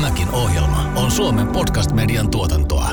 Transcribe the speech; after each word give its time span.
Tämäkin 0.00 0.34
ohjelma 0.34 0.92
on 0.96 1.10
Suomen 1.10 1.46
podcast-median 1.46 2.30
tuotantoa. 2.30 2.88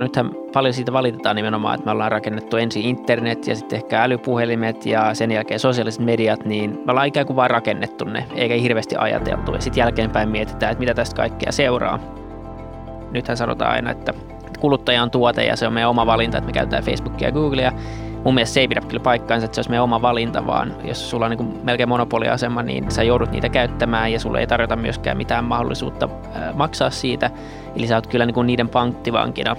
Nythän 0.00 0.30
paljon 0.52 0.74
siitä 0.74 0.92
valitetaan 0.92 1.36
nimenomaan, 1.36 1.74
että 1.74 1.84
me 1.84 1.90
ollaan 1.90 2.12
rakennettu 2.12 2.56
ensin 2.56 2.82
internet 2.82 3.46
ja 3.46 3.56
sitten 3.56 3.76
ehkä 3.76 4.02
älypuhelimet 4.02 4.86
ja 4.86 5.14
sen 5.14 5.30
jälkeen 5.30 5.60
sosiaaliset 5.60 6.04
mediat, 6.04 6.44
niin 6.44 6.70
me 6.70 6.90
ollaan 6.90 7.06
ikään 7.06 7.26
kuin 7.26 7.36
vain 7.36 7.50
rakennettu 7.50 8.04
ne, 8.04 8.26
eikä 8.34 8.54
hirveästi 8.54 8.96
ajateltu. 8.98 9.54
Ja 9.54 9.60
sitten 9.60 9.80
jälkeenpäin 9.80 10.28
mietitään, 10.28 10.72
että 10.72 10.80
mitä 10.80 10.94
tästä 10.94 11.16
kaikkea 11.16 11.52
seuraa. 11.52 11.98
Nythän 13.10 13.36
sanotaan 13.36 13.72
aina, 13.72 13.90
että 13.90 14.14
kuluttaja 14.60 15.02
on 15.02 15.10
tuote 15.10 15.44
ja 15.44 15.56
se 15.56 15.66
on 15.66 15.72
meidän 15.72 15.90
oma 15.90 16.06
valinta, 16.06 16.38
että 16.38 16.46
me 16.46 16.52
käytetään 16.52 16.84
Facebookia 16.84 17.28
ja 17.28 17.32
Googlea 17.32 17.72
mun 18.26 18.34
mielestä 18.34 18.54
se 18.54 18.60
ei 18.60 18.68
pidä 18.68 18.80
kyllä 18.80 19.02
paikkaansa, 19.02 19.44
että 19.44 19.54
se 19.54 19.58
olisi 19.58 19.70
meidän 19.70 19.84
oma 19.84 20.02
valinta, 20.02 20.46
vaan 20.46 20.72
jos 20.84 21.10
sulla 21.10 21.26
on 21.26 21.30
niin 21.30 21.60
melkein 21.62 21.88
monopoliasema, 21.88 22.62
niin 22.62 22.90
sä 22.90 23.02
joudut 23.02 23.30
niitä 23.30 23.48
käyttämään 23.48 24.12
ja 24.12 24.20
sulle 24.20 24.40
ei 24.40 24.46
tarjota 24.46 24.76
myöskään 24.76 25.16
mitään 25.16 25.44
mahdollisuutta 25.44 26.08
maksaa 26.54 26.90
siitä. 26.90 27.30
Eli 27.76 27.86
sä 27.86 27.94
oot 27.94 28.06
kyllä 28.06 28.26
niin 28.26 28.46
niiden 28.46 28.68
panktivankina. 28.68 29.56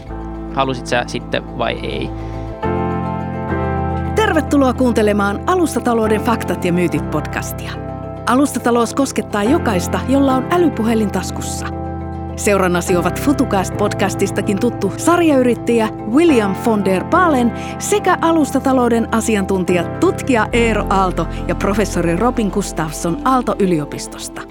Halusit 0.53 0.87
sä 0.87 1.03
sitten 1.07 1.57
vai 1.57 1.79
ei? 1.83 2.09
Tervetuloa 4.15 4.73
kuuntelemaan 4.73 5.43
Alustatalouden 5.45 6.21
faktat 6.21 6.65
ja 6.65 6.73
myytit 6.73 7.11
podcastia. 7.11 7.71
Alustatalous 8.25 8.93
koskettaa 8.93 9.43
jokaista, 9.43 9.99
jolla 10.09 10.33
on 10.33 10.47
älypuhelin 10.51 11.11
taskussa– 11.11 11.67
Seurannasi 12.37 12.95
ovat 12.95 13.19
FutuCast-podcastistakin 13.19 14.59
tuttu 14.59 14.93
sarjayrittäjä 14.97 15.89
William 16.11 16.55
von 16.65 16.85
der 16.85 17.03
Baalen 17.03 17.51
sekä 17.79 18.17
alustatalouden 18.21 19.13
asiantuntijat 19.13 19.99
tutkija 19.99 20.47
Eero 20.53 20.85
Aalto 20.89 21.27
ja 21.47 21.55
professori 21.55 22.15
Robin 22.15 22.47
Gustafsson 22.47 23.17
Aalto-yliopistosta. 23.25 24.41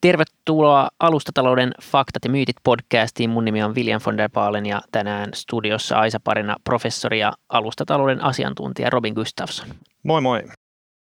Tervetuloa 0.00 0.88
Alustatalouden 1.00 1.72
faktat 1.82 2.24
ja 2.24 2.30
myytit 2.30 2.56
podcastiin. 2.64 3.30
Mun 3.30 3.44
nimi 3.44 3.62
on 3.62 3.74
William 3.74 4.00
von 4.06 4.16
der 4.16 4.30
Baalen 4.30 4.66
ja 4.66 4.80
tänään 4.92 5.30
studiossa 5.34 5.96
Aisa 5.96 6.20
parina 6.24 6.56
professori 6.64 7.18
ja 7.18 7.32
alustatalouden 7.48 8.24
asiantuntija 8.24 8.90
Robin 8.90 9.14
Gustafsson. 9.14 9.68
Moi 10.02 10.20
moi. 10.20 10.42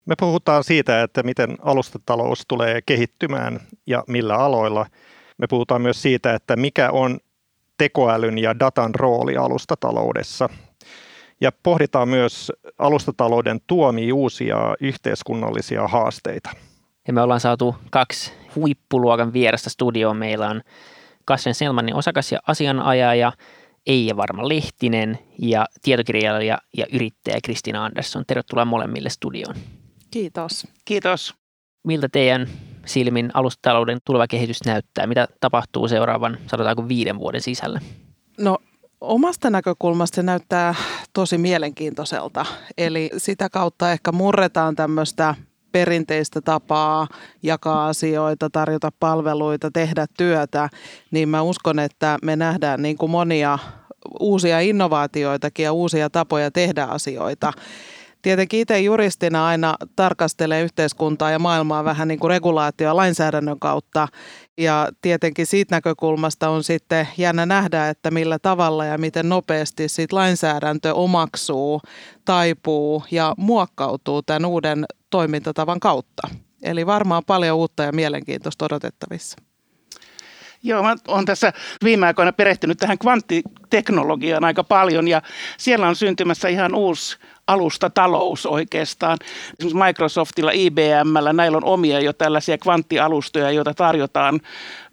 Me 0.07 0.15
puhutaan 0.21 0.65
siitä, 0.65 1.03
että 1.03 1.23
miten 1.23 1.57
alustatalous 1.63 2.45
tulee 2.49 2.81
kehittymään 2.87 3.61
ja 3.87 4.05
millä 4.09 4.37
aloilla. 4.37 4.87
Me 5.39 5.47
puhutaan 5.47 5.83
myös 5.83 6.03
siitä, 6.03 6.35
että 6.35 6.57
mikä 6.57 6.91
on 6.91 7.19
tekoälyn 7.79 8.39
ja 8.39 8.59
datan 8.59 8.95
rooli 8.95 9.37
alustataloudessa. 9.37 10.49
Ja 11.41 11.53
pohditaan 11.63 12.09
myös 12.09 12.53
alustatalouden 12.79 13.61
tuomia 13.67 14.15
uusia 14.15 14.57
yhteiskunnallisia 14.81 15.89
haasteita. 15.89 16.51
Ja 17.07 17.13
me 17.13 17.23
ollaan 17.23 17.41
saatu 17.41 17.77
kaksi 17.91 18.33
huippuluokan 18.55 19.33
vierasta 19.33 19.71
studioon. 19.71 20.17
Meillä 20.17 20.49
on 20.49 20.63
Kasven 21.25 21.55
Selmanin 21.55 21.95
osakas 21.95 22.33
ja 22.33 22.39
asianajaja 22.47 23.33
Eija 23.87 24.17
Varma 24.17 24.49
Lehtinen 24.49 25.19
ja 25.39 25.67
tietokirjailija 25.83 26.59
ja 26.77 26.87
yrittäjä 26.93 27.39
Kristina 27.45 27.85
Andersson. 27.85 28.25
Tervetuloa 28.27 28.65
molemmille 28.65 29.11
studioon. 29.11 29.55
Kiitos. 30.15 30.67
Kiitos. 30.85 31.35
Miltä 31.85 32.09
teidän 32.09 32.49
silmin 32.87 33.31
alustatalouden 33.35 33.99
tuleva 34.05 34.27
kehitys 34.27 34.65
näyttää? 34.65 35.07
Mitä 35.07 35.29
tapahtuu 35.41 35.89
seuraavan, 35.89 36.39
sanotaanko 36.47 36.89
viiden 36.89 37.19
vuoden 37.19 37.41
sisällä? 37.41 37.81
No 38.39 38.59
omasta 39.01 39.51
näkökulmasta 39.51 40.17
se 40.17 40.23
näyttää 40.23 40.75
tosi 41.13 41.39
mielenkiintoiselta. 41.39 42.47
Eli 42.79 43.11
sitä 43.17 43.49
kautta 43.49 43.93
ehkä 43.93 44.13
murretaan 44.13 44.77
tämmöistä 44.77 45.35
perinteistä 45.73 46.41
tapaa 46.41 47.09
jakaa 47.43 47.89
asioita, 47.89 48.51
tarjota 48.51 48.93
palveluita, 49.01 49.71
tehdä 49.71 50.07
työtä, 50.17 50.69
niin 51.11 51.29
mä 51.29 51.43
uskon, 51.43 51.79
että 51.79 52.19
me 52.23 52.37
nähdään 52.37 52.83
niin 52.83 52.99
kuin 52.99 53.11
monia 53.11 53.59
uusia 54.21 54.61
innovaatioitakin 54.61 55.65
ja 55.65 55.73
uusia 55.73 56.11
tapoja 56.11 56.51
tehdä 56.51 56.85
asioita. 56.85 57.53
Tietenkin 58.25 58.61
itse 58.61 58.81
juristina 58.81 59.47
aina 59.47 59.77
tarkastelee 59.97 60.63
yhteiskuntaa 60.63 61.31
ja 61.31 61.39
maailmaa 61.39 61.85
vähän 61.85 62.09
niin 62.09 62.19
kuin 62.19 62.31
regulaatio- 62.31 62.87
ja 62.87 62.97
lainsäädännön 62.97 63.59
kautta. 63.59 64.09
Ja 64.59 64.89
tietenkin 65.03 65.47
siitä 65.47 65.77
näkökulmasta 65.77 66.49
on 66.49 66.65
sitten 66.65 67.09
jännä 67.19 67.47
nähdä, 67.47 67.89
että 67.89 68.11
millä 68.11 68.39
tavalla 68.39 68.85
ja 68.85 68.99
miten 68.99 69.29
nopeasti 69.29 69.89
sit 69.89 70.13
lainsäädäntö 70.13 70.95
omaksuu, 70.95 71.81
taipuu 72.25 73.05
ja 73.11 73.35
muokkautuu 73.37 74.23
tämän 74.23 74.45
uuden 74.45 74.85
toimintatavan 75.11 75.81
kautta. 75.81 76.29
Eli 76.63 76.87
varmaan 76.87 77.23
paljon 77.27 77.59
uutta 77.59 77.83
ja 77.83 77.93
mielenkiintoista 77.93 78.65
odotettavissa. 78.65 79.37
Joo, 80.67 80.83
mä 80.83 80.97
olen 81.09 81.25
tässä 81.25 81.53
viime 81.85 82.07
aikoina 82.07 82.33
perehtynyt 82.33 82.79
tähän 82.79 82.99
kvanttiteknologiaan 82.99 84.45
aika 84.45 84.65
paljon 84.65 85.09
ja 85.09 85.23
siellä 85.59 85.89
on 85.89 85.97
syntymässä 85.97 86.49
ihan 86.49 86.75
uusi 86.75 87.19
alustatalous 87.47 88.47
oikeastaan. 88.47 89.19
Esimerkiksi 89.59 89.85
Microsoftilla, 89.87 90.51
IBMllä, 90.55 91.33
näillä 91.33 91.57
on 91.57 91.65
omia 91.65 92.01
jo 92.01 92.13
tällaisia 92.13 92.59
kvanttialustoja, 92.59 93.51
joita 93.51 93.75
tarjotaan 93.75 94.41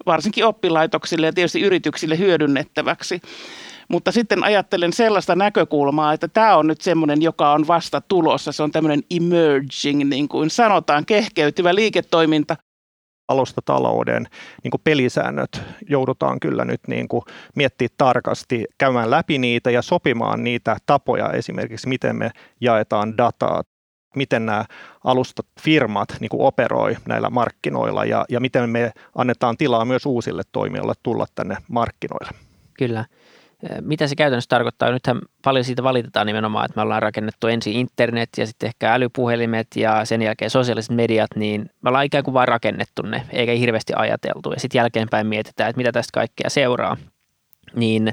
varsinkin 0.06 0.46
oppilaitoksille 0.46 1.26
ja 1.26 1.32
tietysti 1.32 1.60
yrityksille 1.60 2.18
hyödynnettäväksi. 2.18 3.20
Mutta 3.88 4.12
sitten 4.12 4.44
ajattelen 4.44 4.92
sellaista 4.92 5.36
näkökulmaa, 5.36 6.12
että 6.12 6.28
tämä 6.28 6.56
on 6.56 6.66
nyt 6.66 6.80
semmoinen, 6.80 7.22
joka 7.22 7.52
on 7.52 7.66
vasta 7.66 8.00
tulossa. 8.00 8.52
Se 8.52 8.62
on 8.62 8.72
tämmöinen 8.72 9.02
emerging, 9.10 10.04
niin 10.04 10.28
kuin 10.28 10.50
sanotaan, 10.50 11.06
kehkeytyvä 11.06 11.74
liiketoiminta, 11.74 12.56
alustatalouden 13.32 14.26
niin 14.62 14.70
kuin 14.70 14.80
pelisäännöt 14.84 15.62
joudutaan 15.88 16.40
kyllä 16.40 16.64
nyt 16.64 16.80
niin 16.86 17.08
kuin 17.08 17.22
miettiä 17.56 17.88
tarkasti, 17.98 18.64
käymään 18.78 19.10
läpi 19.10 19.38
niitä 19.38 19.70
ja 19.70 19.82
sopimaan 19.82 20.44
niitä 20.44 20.76
tapoja 20.86 21.30
esimerkiksi, 21.32 21.88
miten 21.88 22.16
me 22.16 22.30
jaetaan 22.60 23.18
dataa, 23.18 23.62
miten 24.16 24.46
nämä 24.46 24.64
alustat 25.04 25.46
firmat 25.60 26.08
niin 26.20 26.28
kuin 26.28 26.42
operoi 26.42 26.96
näillä 27.08 27.30
markkinoilla 27.30 28.04
ja, 28.04 28.24
ja 28.28 28.40
miten 28.40 28.70
me 28.70 28.92
annetaan 29.14 29.56
tilaa 29.56 29.84
myös 29.84 30.06
uusille 30.06 30.42
toimijoille 30.52 30.94
tulla 31.02 31.26
tänne 31.34 31.56
markkinoille. 31.68 32.30
Kyllä. 32.78 33.04
Mitä 33.80 34.06
se 34.06 34.16
käytännössä 34.16 34.48
tarkoittaa? 34.48 34.90
Nythän 34.90 35.20
paljon 35.44 35.64
siitä 35.64 35.82
valitetaan 35.82 36.26
nimenomaan, 36.26 36.64
että 36.64 36.76
me 36.76 36.82
ollaan 36.82 37.02
rakennettu 37.02 37.46
ensin 37.46 37.72
internet 37.72 38.28
ja 38.36 38.46
sitten 38.46 38.66
ehkä 38.66 38.94
älypuhelimet 38.94 39.66
ja 39.76 40.04
sen 40.04 40.22
jälkeen 40.22 40.50
sosiaaliset 40.50 40.96
mediat, 40.96 41.30
niin 41.36 41.70
me 41.82 41.88
ollaan 41.88 42.04
ikään 42.04 42.24
kuin 42.24 42.34
vain 42.34 42.48
rakennettu 42.48 43.02
ne, 43.02 43.22
eikä 43.30 43.52
hirveästi 43.52 43.92
ajateltu. 43.96 44.52
Ja 44.52 44.60
sitten 44.60 44.78
jälkeenpäin 44.78 45.26
mietitään, 45.26 45.70
että 45.70 45.76
mitä 45.76 45.92
tästä 45.92 46.10
kaikkea 46.14 46.50
seuraa. 46.50 46.96
Niin, 47.74 48.06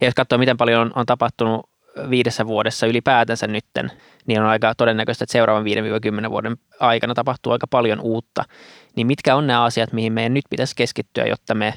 ja 0.00 0.06
jos 0.06 0.14
katsoo, 0.14 0.38
miten 0.38 0.56
paljon 0.56 0.80
on, 0.80 0.92
on 0.94 1.06
tapahtunut 1.06 1.70
viidessä 2.10 2.46
vuodessa 2.46 2.86
ylipäätänsä 2.86 3.46
nytten, 3.46 3.92
niin 4.26 4.40
on 4.40 4.46
aika 4.46 4.74
todennäköistä, 4.74 5.24
että 5.24 5.32
seuraavan 5.32 5.64
5-10 6.26 6.30
vuoden 6.30 6.56
aikana 6.80 7.14
tapahtuu 7.14 7.52
aika 7.52 7.66
paljon 7.66 8.00
uutta. 8.00 8.44
Niin 8.96 9.06
mitkä 9.06 9.36
on 9.36 9.46
nämä 9.46 9.64
asiat, 9.64 9.92
mihin 9.92 10.12
meidän 10.12 10.34
nyt 10.34 10.44
pitäisi 10.50 10.76
keskittyä, 10.76 11.24
jotta 11.24 11.54
me 11.54 11.74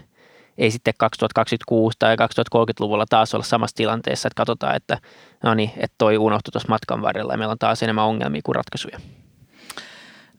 ei 0.58 0.72
sitten 0.72 0.94
2026 0.98 1.96
tai 2.00 2.16
2030-luvulla 2.16 3.06
taas 3.10 3.34
olla 3.34 3.46
samassa 3.46 3.76
tilanteessa, 3.76 4.28
että 4.28 4.38
katsotaan, 4.38 4.76
että 4.76 4.98
no 5.44 5.54
niin, 5.54 5.72
että 5.78 5.96
toi 5.98 6.18
unohtui 6.18 6.52
tuossa 6.52 6.70
matkan 6.70 7.02
varrella 7.02 7.34
ja 7.34 7.38
meillä 7.38 7.52
on 7.52 7.60
taas 7.60 7.84
enemmän 7.84 8.06
ongelmia 8.06 8.42
kuin 8.44 8.56
ratkaisuja. 8.56 9.00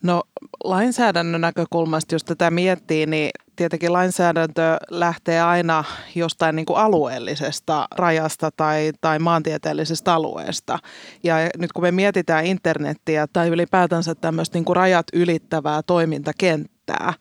No 0.02 0.22
lainsäädännön 0.64 1.40
näkökulmasta, 1.40 2.14
jos 2.14 2.24
tätä 2.24 2.50
miettii, 2.50 3.06
niin 3.06 3.30
tietenkin 3.56 3.92
lainsäädäntö 3.92 4.76
lähtee 4.90 5.40
aina 5.42 5.84
jostain 6.14 6.56
niin 6.56 6.66
kuin 6.66 6.78
alueellisesta 6.78 7.88
rajasta 7.94 8.50
tai, 8.56 8.92
tai 9.00 9.18
maantieteellisestä 9.18 10.14
alueesta. 10.14 10.78
Ja 11.22 11.34
nyt 11.58 11.72
kun 11.72 11.84
me 11.84 11.90
mietitään 11.90 12.46
internettiä 12.46 13.26
tai 13.26 13.48
ylipäätänsä 13.48 14.14
tämmöistä 14.14 14.56
niin 14.56 14.64
kuin 14.64 14.76
rajat 14.76 15.06
ylittävää 15.12 15.82
toimintakenttää, 15.82 16.77
riittää, 16.88 17.14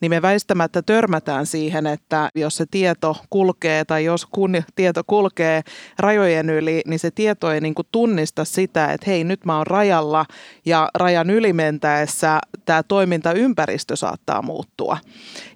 niin 0.00 0.10
me 0.10 0.22
väistämättä 0.22 0.82
törmätään 0.82 1.46
siihen, 1.46 1.86
että 1.86 2.30
jos 2.34 2.56
se 2.56 2.66
tieto 2.70 3.16
kulkee 3.30 3.84
tai 3.84 4.04
jos 4.04 4.26
kun 4.26 4.62
tieto 4.74 5.02
kulkee 5.06 5.62
rajojen 5.98 6.50
yli, 6.50 6.82
niin 6.86 6.98
se 6.98 7.10
tieto 7.10 7.50
ei 7.50 7.60
niin 7.60 7.74
kuin 7.74 7.86
tunnista 7.92 8.44
sitä, 8.44 8.92
että 8.92 9.10
hei 9.10 9.24
nyt 9.24 9.44
mä 9.44 9.56
oon 9.56 9.66
rajalla 9.66 10.26
ja 10.64 10.88
rajan 10.94 11.30
yli 11.30 11.52
mentäessä 11.52 12.38
tämä 12.64 12.82
toimintaympäristö 12.82 13.96
saattaa 13.96 14.42
muuttua. 14.42 14.98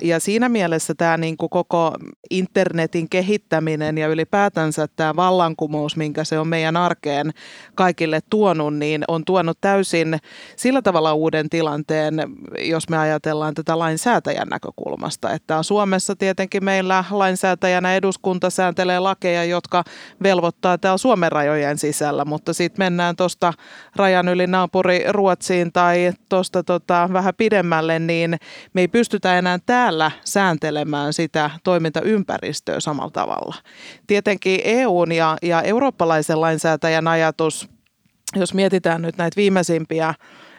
Ja 0.03 0.21
siinä 0.21 0.49
mielessä 0.49 0.95
tämä 0.95 1.17
niin 1.17 1.37
kuin 1.37 1.51
koko 1.51 1.93
internetin 2.31 3.09
kehittäminen 3.09 3.99
ja 3.99 4.09
ylipäätänsä 4.09 4.87
tämä 4.97 5.17
vallankumous, 5.17 5.97
minkä 5.97 6.25
se 6.25 6.39
on 6.39 6.49
meidän 6.49 6.77
arkeen 6.77 7.31
kaikille 7.75 8.21
tuonut, 8.31 8.75
niin 8.75 9.05
on 9.09 9.25
tuonut 9.25 9.59
täysin 9.61 10.19
sillä 10.57 10.83
tavalla 10.83 11.15
uuden 11.15 11.49
tilanteen, 11.49 12.15
jos 12.59 12.89
me 12.89 12.99
ajatellaan 12.99 13.55
tätä 13.57 13.79
lainsäätäjän 13.79 14.49
näkökulmasta. 14.49 15.31
Että 15.31 15.63
Suomessa 15.63 16.17
tietenkin 16.17 16.65
meillä 16.65 17.05
lainsäätäjänä 17.11 17.95
eduskunta 17.95 18.51
sääntelee 18.51 19.01
lakeja, 19.01 19.45
jotka 19.45 19.85
velvoittaa 20.23 20.79
täällä 20.79 20.99
Suomen 20.99 21.33
rajojen 21.33 21.79
sisällä, 21.79 22.25
mutta 22.25 22.53
sitten 22.53 22.85
mennään 22.85 23.17
tuosta 23.17 23.53
rajan 23.97 24.29
yli 24.29 24.47
naapuri 24.47 25.05
Ruotsiin 25.09 25.73
tai 25.73 26.13
tuosta 26.29 26.63
tota, 26.63 27.09
vähän 27.13 27.35
pidemmälle, 27.35 27.99
niin 27.99 28.37
me 28.73 28.81
ei 28.81 28.89
pystytä 28.89 29.39
enää 29.39 29.59
täällä 29.67 30.11
sääntelemään 30.25 31.13
sitä 31.13 31.51
toimintaympäristöä 31.65 32.81
samalla 32.81 33.11
tavalla. 33.11 33.55
Tietenkin 34.07 34.61
EUn 34.65 35.13
ja, 35.13 35.37
ja 35.43 35.63
eurooppalaisen 35.63 36.41
lainsäätäjän 36.41 37.09
ajatus, 37.09 37.69
jos 38.37 38.55
mietitään 38.55 39.03
nyt 39.03 39.17
näitä 39.17 39.37
viimeisimpiä 39.37 40.15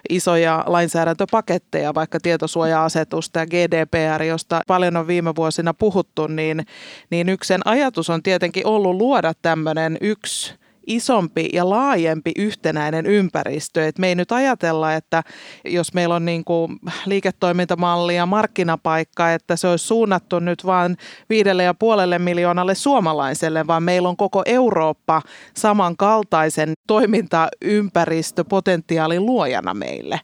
isoja 0.09 0.63
lainsäädäntöpaketteja, 0.67 1.93
vaikka 1.93 2.19
tietosuoja-asetusta 2.19 3.39
ja 3.39 3.45
GDPR, 3.45 4.23
josta 4.23 4.61
paljon 4.67 4.97
on 4.97 5.07
viime 5.07 5.35
vuosina 5.35 5.73
puhuttu, 5.73 6.27
niin, 6.27 6.65
niin 7.09 7.29
yksi 7.29 7.47
sen 7.47 7.61
ajatus 7.65 8.09
on 8.09 8.23
tietenkin 8.23 8.67
ollut 8.67 8.95
luoda 8.95 9.33
tämmöinen 9.41 9.97
yksi 10.01 10.53
isompi 10.87 11.49
ja 11.53 11.69
laajempi 11.69 12.31
yhtenäinen 12.37 13.05
ympäristö. 13.05 13.87
Et 13.87 13.99
me 13.99 14.07
ei 14.07 14.15
nyt 14.15 14.31
ajatella, 14.31 14.93
että 14.93 15.23
jos 15.65 15.93
meillä 15.93 16.15
on 16.15 16.25
niin 16.25 16.43
kuin 16.43 16.79
liiketoimintamalli 17.05 18.15
ja 18.15 18.25
markkinapaikka, 18.25 19.33
että 19.33 19.55
se 19.55 19.67
olisi 19.67 19.87
suunnattu 19.87 20.39
nyt 20.39 20.65
vain 20.65 20.97
viidelle 21.29 21.63
ja 21.63 21.73
puolelle 21.73 22.19
miljoonalle 22.19 22.75
suomalaiselle, 22.75 23.67
vaan 23.67 23.83
meillä 23.83 24.09
on 24.09 24.17
koko 24.17 24.43
Eurooppa 24.45 25.21
samankaltaisen 25.53 26.73
toimintaympäristöpotentiaalin 26.87 29.25
luojana 29.25 29.73
meille. 29.73 30.19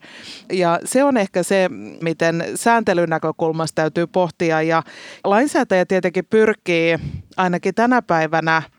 Ja 0.51 0.79
se 0.85 1.03
on 1.03 1.17
ehkä 1.17 1.43
se, 1.43 1.69
miten 2.01 2.45
sääntelyn 2.55 3.09
näkökulmasta 3.09 3.75
täytyy 3.75 4.07
pohtia 4.07 4.61
ja 4.61 4.83
lainsäätäjä 5.23 5.85
tietenkin 5.85 6.25
pyrkii 6.25 6.99
ainakin 7.37 7.75
tänä 7.75 8.01
päivänä– 8.01 8.61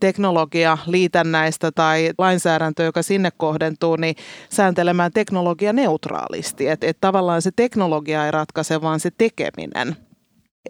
teknologia 0.00 0.78
liitännäistä 0.86 1.72
tai 1.72 2.10
lainsäädäntö, 2.18 2.82
joka 2.82 3.02
sinne 3.02 3.30
kohdentuu, 3.36 3.96
niin 3.96 4.16
sääntelemään 4.48 5.12
teknologia 5.12 5.72
neutraalisti. 5.72 6.68
Että 6.68 6.86
et 6.86 6.98
tavallaan 7.00 7.42
se 7.42 7.50
teknologia 7.56 8.24
ei 8.26 8.30
ratkaise, 8.30 8.82
vaan 8.82 9.00
se 9.00 9.10
tekeminen. 9.18 9.96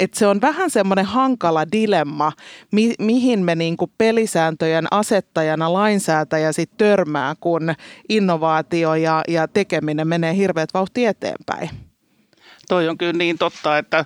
Et 0.01 0.15
se 0.15 0.27
on 0.27 0.41
vähän 0.41 0.71
semmoinen 0.71 1.05
hankala 1.05 1.65
dilemma, 1.73 2.33
mi- 2.73 2.95
mihin 2.99 3.41
me 3.41 3.55
niinku 3.55 3.93
pelisääntöjen 3.99 4.87
asettajana 4.91 5.73
lainsäätäjä 5.73 6.53
sit 6.53 6.71
törmää, 6.79 7.35
kun 7.41 7.75
innovaatio 8.09 8.95
ja, 8.95 9.23
ja 9.29 9.49
tekeminen 9.49 10.09
menee 10.09 10.37
hirveät 10.37 10.75
vauhti 10.75 11.07
eteenpäin. 11.07 11.71
Toi 12.69 12.89
on 12.89 12.99
kyllä 12.99 13.13
niin 13.13 13.39
totta, 13.39 13.79
että 13.79 14.05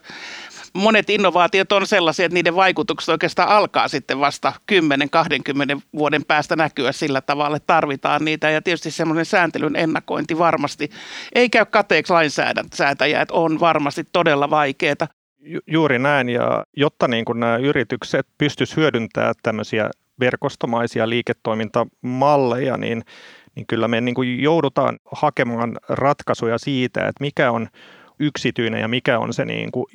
monet 0.77 1.11
innovaatiot 1.11 1.73
on 1.73 1.87
sellaisia, 1.87 2.27
että 2.27 2.35
niiden 2.35 2.57
vaikutukset 2.57 3.09
oikeastaan 3.09 3.49
alkaa 3.49 3.89
sitten 3.89 4.21
vasta 4.21 4.53
10-20 4.73 5.81
vuoden 5.95 6.25
päästä 6.25 6.57
näkyä 6.57 6.93
sillä 6.93 7.21
tavalla, 7.21 7.57
että 7.57 7.67
tarvitaan 7.67 8.25
niitä. 8.25 8.51
Ja 8.51 8.63
tietysti 8.63 8.91
semmoinen 8.91 9.25
sääntelyn 9.25 9.77
ennakointi 9.77 10.39
varmasti 10.39 10.91
ei 11.35 11.51
käy 11.51 11.65
kateeksi 11.65 12.13
lainsäätäjä, 12.13 13.21
että 13.21 13.35
on 13.35 13.61
varmasti 13.61 14.05
todella 14.13 14.51
vaikeaa. 14.51 15.09
Ju- 15.39 15.61
juuri 15.67 15.99
näin, 15.99 16.29
ja 16.29 16.65
jotta 16.77 17.09
niin 17.09 17.25
kuin 17.25 17.41
nämä 17.41 17.57
yritykset 17.57 18.27
pystyisivät 18.39 18.77
hyödyntämään 18.77 19.35
tämmöisiä 19.43 19.91
verkostomaisia 20.21 21.09
liiketoimintamalleja, 21.09 22.77
niin, 22.77 23.03
niin 23.55 23.67
kyllä 23.67 23.89
me 23.89 24.01
niin 24.01 24.15
kuin 24.15 24.43
joudutaan 24.43 24.99
hakemaan 25.13 25.77
ratkaisuja 25.89 26.59
siitä, 26.59 27.01
että 27.01 27.21
mikä 27.21 27.51
on 27.51 27.69
yksityinen 28.21 28.81
ja 28.81 28.89
mikä 28.89 29.19
on 29.19 29.35
se 29.35 29.45
niin 29.45 29.73
kuin 29.73 29.87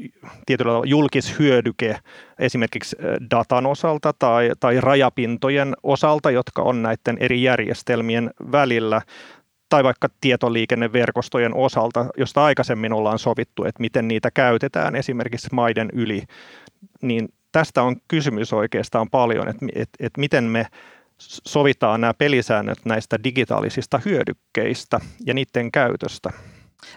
tietyllä 0.45 0.69
tavalla 0.69 0.89
julkishyödyke 0.89 1.97
esimerkiksi 2.39 2.95
datan 3.31 3.65
osalta 3.65 4.13
tai, 4.19 4.51
tai 4.59 4.81
rajapintojen 4.81 5.73
osalta, 5.83 6.31
jotka 6.31 6.61
on 6.61 6.81
näiden 6.81 7.17
eri 7.19 7.43
järjestelmien 7.43 8.31
välillä 8.51 9.01
tai 9.69 9.83
vaikka 9.83 10.07
tietoliikenneverkostojen 10.21 11.55
osalta, 11.55 12.05
josta 12.17 12.43
aikaisemmin 12.43 12.93
ollaan 12.93 13.19
sovittu, 13.19 13.63
että 13.63 13.81
miten 13.81 14.07
niitä 14.07 14.31
käytetään 14.31 14.95
esimerkiksi 14.95 15.47
maiden 15.51 15.89
yli, 15.93 16.23
niin 17.01 17.29
tästä 17.51 17.83
on 17.83 17.95
kysymys 18.07 18.53
oikeastaan 18.53 19.09
paljon, 19.09 19.47
että, 19.47 19.65
että, 19.75 19.97
että 19.99 20.19
miten 20.19 20.43
me 20.43 20.65
sovitaan 21.47 22.01
nämä 22.01 22.13
pelisäännöt 22.13 22.79
näistä 22.85 23.23
digitaalisista 23.23 24.01
hyödykkeistä 24.05 24.99
ja 25.25 25.33
niiden 25.33 25.71
käytöstä. 25.71 26.29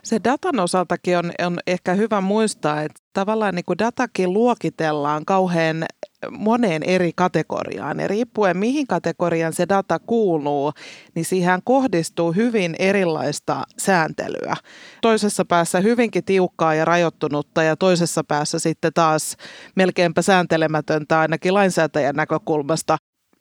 Se 0.02 0.20
datan 0.24 0.60
osaltakin 0.60 1.18
on, 1.18 1.32
on 1.46 1.58
ehkä 1.66 1.94
hyvä 1.94 2.20
muistaa, 2.20 2.82
että 2.82 3.00
tavallaan 3.12 3.54
niin 3.54 3.64
kuin 3.64 3.78
datakin 3.78 4.32
luokitellaan 4.32 5.24
kauhean 5.24 5.84
moneen 6.30 6.82
eri 6.82 7.12
kategoriaan. 7.16 8.00
Ja 8.00 8.08
riippuen 8.08 8.56
mihin 8.56 8.86
kategoriaan 8.86 9.52
se 9.52 9.68
data 9.68 9.98
kuuluu, 9.98 10.72
niin 11.14 11.24
siihen 11.24 11.60
kohdistuu 11.64 12.32
hyvin 12.32 12.76
erilaista 12.78 13.62
sääntelyä. 13.78 14.56
Toisessa 15.00 15.44
päässä 15.44 15.80
hyvinkin 15.80 16.24
tiukkaa 16.24 16.74
ja 16.74 16.84
rajoittunutta 16.84 17.62
ja 17.62 17.76
toisessa 17.76 18.24
päässä 18.24 18.58
sitten 18.58 18.92
taas 18.92 19.36
melkeinpä 19.76 20.22
sääntelemätöntä 20.22 21.20
ainakin 21.20 21.54
lainsäätäjän 21.54 22.16
näkökulmasta. 22.16 22.96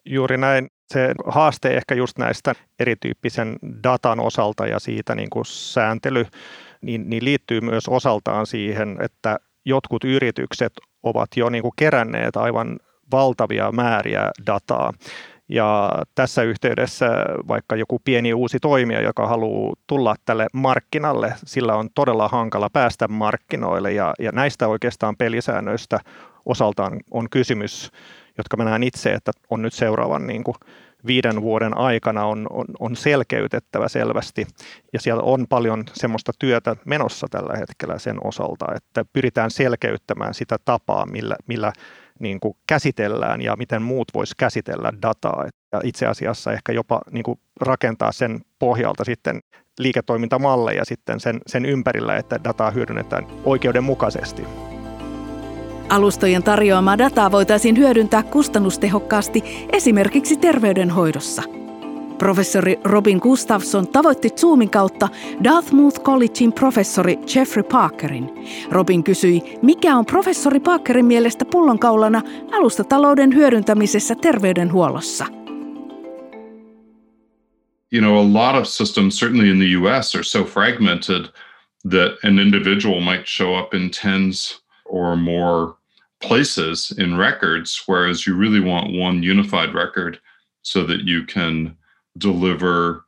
Juuri 0.05 0.37
näin 0.37 0.67
se 0.93 1.13
haaste 1.25 1.69
ehkä 1.69 1.95
just 1.95 2.17
näistä 2.17 2.53
erityyppisen 2.79 3.55
datan 3.83 4.19
osalta 4.19 4.67
ja 4.67 4.79
siitä 4.79 5.15
niin 5.15 5.29
kuin 5.29 5.45
sääntely, 5.45 6.25
niin, 6.81 7.09
niin 7.09 7.25
liittyy 7.25 7.61
myös 7.61 7.87
osaltaan 7.87 8.47
siihen, 8.47 8.97
että 9.01 9.39
jotkut 9.65 10.03
yritykset 10.03 10.73
ovat 11.03 11.29
jo 11.35 11.49
niin 11.49 11.61
kuin 11.61 11.73
keränneet 11.75 12.37
aivan 12.37 12.79
valtavia 13.11 13.71
määriä 13.71 14.31
dataa. 14.47 14.93
Ja 15.49 15.91
tässä 16.15 16.43
yhteydessä 16.43 17.07
vaikka 17.47 17.75
joku 17.75 17.99
pieni 18.05 18.33
uusi 18.33 18.59
toimija, 18.59 19.01
joka 19.01 19.27
haluaa 19.27 19.73
tulla 19.87 20.15
tälle 20.25 20.47
markkinalle, 20.53 21.33
sillä 21.45 21.75
on 21.75 21.89
todella 21.95 22.27
hankala 22.27 22.69
päästä 22.69 23.07
markkinoille. 23.07 23.91
Ja, 23.91 24.13
ja 24.19 24.31
näistä 24.31 24.67
oikeastaan 24.67 25.17
pelisäännöistä 25.17 25.99
osaltaan 26.45 26.99
on 27.11 27.29
kysymys 27.29 27.91
jotka 28.37 28.57
mä 28.57 28.63
näen 28.63 28.83
itse, 28.83 29.13
että 29.13 29.31
on 29.49 29.61
nyt 29.61 29.73
seuraavan 29.73 30.27
niin 30.27 30.43
kuin 30.43 30.55
viiden 31.05 31.41
vuoden 31.41 31.77
aikana 31.77 32.25
on, 32.25 32.47
on, 32.49 32.65
on 32.79 32.95
selkeytettävä 32.95 33.87
selvästi. 33.87 34.47
Ja 34.93 34.99
siellä 34.99 35.23
on 35.23 35.45
paljon 35.49 35.83
semmoista 35.93 36.31
työtä 36.39 36.75
menossa 36.85 37.27
tällä 37.31 37.53
hetkellä 37.57 37.99
sen 37.99 38.27
osalta, 38.27 38.65
että 38.75 39.05
pyritään 39.13 39.51
selkeyttämään 39.51 40.33
sitä 40.33 40.57
tapaa, 40.65 41.05
millä, 41.05 41.35
millä 41.47 41.73
niin 42.19 42.39
kuin 42.39 42.57
käsitellään 42.67 43.41
ja 43.41 43.55
miten 43.55 43.81
muut 43.81 44.07
vois 44.13 44.35
käsitellä 44.35 44.91
dataa. 45.01 45.45
Ja 45.71 45.81
itse 45.83 46.05
asiassa 46.07 46.51
ehkä 46.51 46.71
jopa 46.71 47.01
niin 47.11 47.23
kuin 47.23 47.39
rakentaa 47.61 48.11
sen 48.11 48.39
pohjalta 48.59 49.03
sitten 49.03 49.39
liiketoimintamalleja 49.79 50.85
sitten 50.85 51.19
sen, 51.19 51.39
sen 51.47 51.65
ympärillä, 51.65 52.17
että 52.17 52.39
dataa 52.43 52.71
hyödynnetään 52.71 53.27
oikeudenmukaisesti. 53.45 54.43
Alustojen 55.89 56.43
tarjoamaa 56.43 56.97
dataa 56.97 57.31
voitaisiin 57.31 57.77
hyödyntää 57.77 58.23
kustannustehokkaasti 58.23 59.67
esimerkiksi 59.71 60.37
terveydenhoidossa. 60.37 61.43
Professori 62.17 62.79
Robin 62.83 63.17
Gustafsson 63.17 63.87
tavoitti 63.87 64.29
Zoomin 64.29 64.69
kautta 64.69 65.09
Dartmouth 65.43 66.01
Collegein 66.01 66.53
professori 66.53 67.19
Jeffrey 67.35 67.63
Parkerin. 67.63 68.29
Robin 68.71 69.03
kysyi, 69.03 69.41
mikä 69.61 69.95
on 69.97 70.05
professori 70.05 70.59
Parkerin 70.59 71.05
mielestä 71.05 71.45
pullonkaulana 71.45 72.21
alustatalouden 72.51 73.35
hyödyntämisessä 73.35 74.15
terveydenhuollossa. 74.15 75.25
You 77.93 78.01
know, 78.01 78.17
a 78.17 78.43
lot 78.43 78.61
of 78.61 78.67
systems, 78.67 79.19
certainly 79.19 79.51
in 79.51 79.57
the 79.57 79.77
US, 79.77 80.15
are 80.15 80.23
so 80.23 80.43
fragmented 80.43 81.25
that 81.89 82.23
an 82.23 82.39
individual 82.39 82.99
might 82.99 83.27
show 83.27 83.59
up 83.59 83.73
in 83.73 83.91
tens 83.91 84.62
or 84.93 85.15
more 85.15 85.75
places 86.21 86.93
in 86.99 87.17
records, 87.17 87.81
whereas 87.87 88.27
you 88.27 88.35
really 88.35 88.59
want 88.59 88.93
one 88.93 89.23
unified 89.23 89.73
record 89.73 90.19
so 90.61 90.85
that 90.85 91.01
you 91.01 91.25
can 91.25 91.75
deliver 92.19 93.03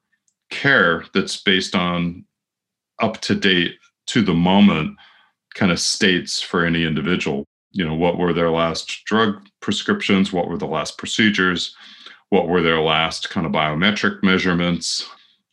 care 0.49 1.05
that's 1.13 1.37
based 1.37 1.75
on 1.75 2.25
up 2.99 3.21
to 3.21 3.35
date 3.35 3.75
to 4.07 4.23
the 4.23 4.33
moment 4.33 4.97
kind 5.53 5.71
of 5.71 5.79
states 5.79 6.41
for 6.41 6.65
any 6.65 6.83
individual. 6.83 7.45
You 7.71 7.85
know, 7.85 7.93
what 7.93 8.17
were 8.17 8.33
their 8.33 8.49
last 8.49 9.05
drug 9.05 9.47
prescriptions? 9.59 10.33
What 10.33 10.47
were 10.47 10.57
the 10.57 10.65
last 10.65 10.97
procedures? 10.97 11.75
What 12.29 12.47
were 12.47 12.63
their 12.63 12.81
last 12.81 13.29
kind 13.29 13.45
of 13.45 13.51
biometric 13.51 14.23
measurements? 14.23 15.07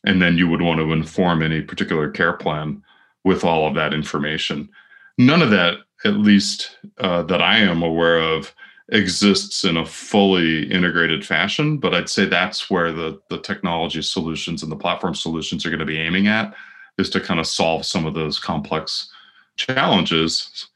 And 0.05 0.23
then 0.23 0.39
you 0.39 0.49
would 0.49 0.63
want 0.63 0.81
to 0.81 0.93
inform 0.93 1.43
any 1.43 1.61
particular 1.61 2.11
care 2.11 2.33
plan 2.33 2.83
with 3.23 3.45
all 3.45 3.69
of 3.69 3.75
that 3.75 3.93
information. 3.93 4.71
None 5.19 5.43
of 5.43 5.51
that 5.51 5.77
at 6.05 6.15
least 6.15 6.77
uh, 6.99 7.23
that 7.23 7.43
I 7.43 7.59
am 7.59 7.83
aware 7.83 8.19
of, 8.19 8.55
exists 8.89 9.65
in 9.65 9.77
a 9.77 9.87
fully 9.87 10.71
integrated 10.71 11.25
fashion. 11.25 11.79
But 11.79 11.95
I'd 11.95 12.09
say 12.09 12.27
that's 12.27 12.69
where 12.69 12.93
the 12.93 13.21
the 13.31 13.39
technology 13.39 14.03
solutions 14.03 14.63
and 14.63 14.71
the 14.71 14.77
platform 14.77 15.15
solutions 15.15 15.65
are 15.65 15.71
going 15.71 15.81
to 15.81 15.87
be 15.87 16.01
aiming 16.01 16.27
at, 16.27 16.55
is 16.99 17.11
to 17.11 17.21
kind 17.21 17.41
of 17.41 17.47
solve 17.47 17.87
some 17.87 18.07
of 18.07 18.15
those 18.15 18.39
complex 18.39 19.11
challenges 19.57 20.69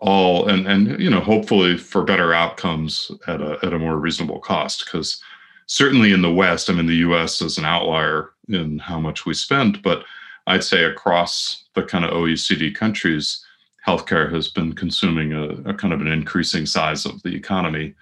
all 0.00 0.48
and 0.48 0.66
and 0.66 1.00
you 1.00 1.10
know 1.10 1.20
hopefully 1.20 1.76
for 1.76 2.02
better 2.02 2.32
outcomes 2.32 3.10
at 3.26 3.40
a 3.40 3.58
at 3.62 3.72
a 3.72 3.78
more 3.78 3.98
reasonable 3.98 4.38
cost 4.38 4.84
because 4.84 5.22
certainly 5.66 6.12
in 6.12 6.22
the 6.22 6.32
west 6.32 6.68
i 6.68 6.72
mean 6.72 6.86
the 6.86 6.94
us 6.94 7.40
is 7.40 7.58
an 7.58 7.64
outlier 7.64 8.30
in 8.48 8.78
how 8.78 9.00
much 9.00 9.26
we 9.26 9.34
spend 9.34 9.80
but 9.82 10.04
i'd 10.48 10.64
say 10.64 10.84
across 10.84 11.64
the 11.74 11.82
kind 11.82 12.04
of 12.04 12.10
oecd 12.12 12.74
countries 12.74 13.44
healthcare 13.86 14.32
has 14.32 14.48
been 14.48 14.72
consuming 14.72 15.32
a, 15.32 15.48
a 15.70 15.74
kind 15.74 15.94
of 15.94 16.00
an 16.00 16.08
increasing 16.08 16.66
size 16.66 17.06
of 17.06 17.22
the 17.22 17.34
economy 17.34 17.94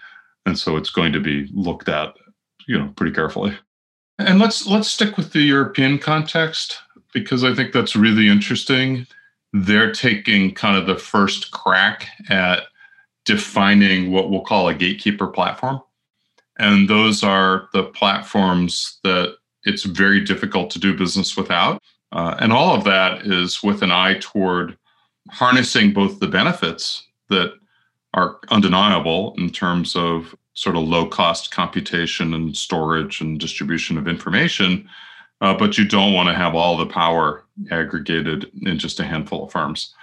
and 0.47 0.59
so 0.59 0.77
it's 0.77 0.91
going 0.91 1.13
to 1.13 1.21
be 1.21 1.49
looked 1.53 1.89
at 1.89 2.15
you 2.67 2.79
know 2.79 2.93
pretty 2.97 3.15
carefully 3.15 3.57
and 4.19 4.39
let's 4.39 4.67
let's 4.67 4.89
stick 4.89 5.17
with 5.17 5.33
the 5.33 5.43
european 5.43 5.99
context 5.99 6.79
because 7.13 7.45
i 7.45 7.55
think 7.55 7.73
that's 7.73 7.97
really 7.97 8.29
interesting 8.29 9.07
they're 9.55 9.93
taking 9.93 10.53
kind 10.53 10.77
of 10.77 10.87
the 10.87 10.97
first 10.97 11.53
crack 11.53 12.09
at 12.29 12.65
defining 13.25 14.11
what 14.11 14.29
we'll 14.29 14.41
call 14.41 14.69
a 14.69 14.75
gatekeeper 14.75 15.29
platform. 15.29 15.81
And 16.59 16.89
those 16.89 17.23
are 17.23 17.69
the 17.73 17.85
platforms 17.85 18.99
that 19.05 19.37
it's 19.63 19.85
very 19.85 20.21
difficult 20.21 20.71
to 20.71 20.81
do 20.81 20.97
business 20.97 21.37
without. 21.37 21.81
Uh, 22.11 22.37
and 22.41 22.53
all 22.53 22.75
of 22.75 22.85
that 22.85 23.27
is 23.27 23.63
with 23.63 23.83
an 23.83 23.93
eye 23.93 24.19
toward 24.21 24.77
harnessing 25.31 25.93
both 25.93 26.21
the 26.21 26.29
benefits 26.29 27.07
that 27.31 27.55
are 28.15 28.39
undeniable 28.51 29.35
in 29.39 29.51
terms 29.51 29.97
of 29.97 30.35
sort 30.55 30.77
of 30.77 30.85
low 30.85 31.07
cost 31.07 31.51
computation 31.51 32.33
and 32.35 32.57
storage 32.57 33.21
and 33.21 33.41
distribution 33.41 33.99
of 33.99 34.07
information, 34.07 34.89
uh, 35.41 35.53
but 35.55 35.77
you 35.77 35.85
don't 35.85 36.13
want 36.13 36.29
to 36.29 36.35
have 36.35 36.55
all 36.55 36.77
the 36.77 36.87
power 36.87 37.45
aggregated 37.71 38.51
in 38.63 38.79
just 38.79 39.01
a 39.01 39.05
handful 39.05 39.45
of 39.45 39.53
firms. 39.53 39.95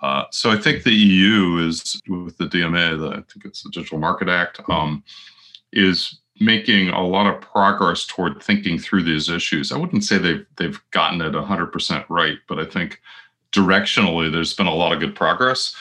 Uh, 0.00 0.24
so 0.30 0.50
I 0.50 0.56
think 0.56 0.84
the 0.84 0.94
EU 0.94 1.58
is 1.66 2.00
with 2.08 2.38
the 2.38 2.46
DMA, 2.46 2.98
the, 2.98 3.08
I 3.08 3.14
think 3.14 3.44
it's 3.44 3.62
the 3.62 3.70
Digital 3.70 3.98
Market 3.98 4.28
Act, 4.28 4.60
um, 4.68 5.02
is 5.72 6.20
making 6.40 6.90
a 6.90 7.04
lot 7.04 7.26
of 7.26 7.40
progress 7.40 8.06
toward 8.06 8.40
thinking 8.40 8.78
through 8.78 9.02
these 9.02 9.28
issues. 9.28 9.72
I 9.72 9.76
wouldn't 9.76 10.04
say 10.04 10.18
they've 10.18 10.46
they've 10.56 10.80
gotten 10.92 11.20
it 11.20 11.32
100% 11.32 12.04
right, 12.08 12.38
but 12.48 12.60
I 12.60 12.64
think 12.64 13.00
directionally 13.52 14.30
there's 14.30 14.54
been 14.54 14.66
a 14.66 14.74
lot 14.74 14.92
of 14.92 15.00
good 15.00 15.14
progress. 15.14 15.74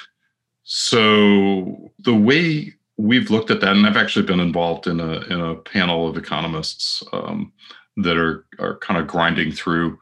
So 0.63 1.91
the 1.99 2.15
way 2.15 2.73
we've 2.97 3.29
looked 3.29 3.51
at 3.51 3.61
that, 3.61 3.75
and 3.75 3.85
I've 3.85 3.97
actually 3.97 4.25
been 4.25 4.39
involved 4.39 4.87
in 4.87 4.99
a 4.99 5.19
in 5.21 5.39
a 5.39 5.55
panel 5.55 6.07
of 6.07 6.17
economists 6.17 7.03
um, 7.13 7.53
that 7.97 8.17
are 8.17 8.45
are 8.59 8.77
kind 8.77 8.99
of 8.99 9.07
grinding 9.07 9.51
through 9.51 9.97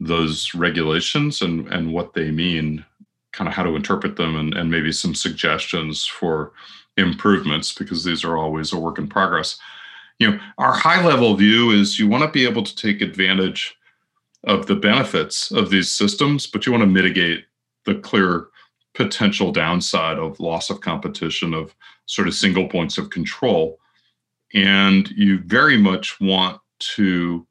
those 0.00 0.54
regulations 0.54 1.40
and, 1.40 1.66
and 1.68 1.92
what 1.92 2.14
they 2.14 2.30
mean, 2.30 2.84
kind 3.32 3.48
of 3.48 3.54
how 3.54 3.62
to 3.62 3.76
interpret 3.76 4.16
them, 4.16 4.36
and, 4.36 4.54
and 4.54 4.70
maybe 4.70 4.92
some 4.92 5.14
suggestions 5.14 6.04
for 6.04 6.52
improvements 6.96 7.72
because 7.72 8.04
these 8.04 8.24
are 8.24 8.36
always 8.36 8.72
a 8.72 8.78
work 8.78 8.98
in 8.98 9.08
progress. 9.08 9.58
You 10.18 10.30
know, 10.30 10.40
our 10.58 10.72
high 10.72 11.04
level 11.04 11.34
view 11.34 11.70
is 11.70 11.98
you 11.98 12.06
want 12.06 12.22
to 12.22 12.30
be 12.30 12.46
able 12.46 12.62
to 12.62 12.76
take 12.76 13.00
advantage 13.00 13.76
of 14.46 14.66
the 14.66 14.76
benefits 14.76 15.50
of 15.50 15.70
these 15.70 15.90
systems, 15.90 16.46
but 16.46 16.66
you 16.66 16.72
want 16.72 16.82
to 16.82 16.86
mitigate 16.86 17.44
the 17.86 17.94
clear 17.94 18.48
potential 18.94 19.52
downside 19.52 20.18
of 20.18 20.40
loss 20.40 20.70
of 20.70 20.80
competition, 20.80 21.52
of 21.52 21.74
sort 22.06 22.28
of 22.28 22.34
single 22.34 22.68
points 22.68 22.98
of 22.98 23.10
control. 23.10 23.78
And 24.54 25.10
you 25.10 25.40
very 25.40 25.76
much 25.76 26.20
want 26.20 26.60
to 26.96 27.46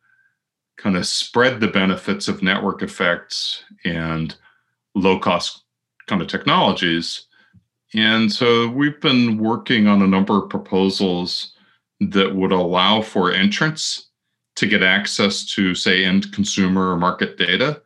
kind 0.77 0.95
of 0.95 1.05
spread 1.05 1.59
the 1.59 1.67
benefits 1.67 2.27
of 2.27 2.41
network 2.41 2.81
effects 2.81 3.63
and 3.83 4.35
low 4.95 5.19
cost 5.19 5.63
kind 6.07 6.21
of 6.21 6.27
technologies. 6.27 7.27
And 7.93 8.31
so 8.31 8.67
we've 8.69 9.00
been 9.01 9.38
working 9.38 9.88
on 9.88 10.01
a 10.01 10.07
number 10.07 10.38
of 10.38 10.50
proposals 10.50 11.53
that 12.00 12.35
would 12.35 12.51
allow 12.51 13.01
for 13.01 13.31
entrants 13.31 14.09
to 14.55 14.67
get 14.67 14.83
access 14.83 15.45
to, 15.55 15.74
say, 15.74 16.05
end 16.05 16.31
consumer 16.31 16.95
market 16.95 17.38
data 17.38 17.81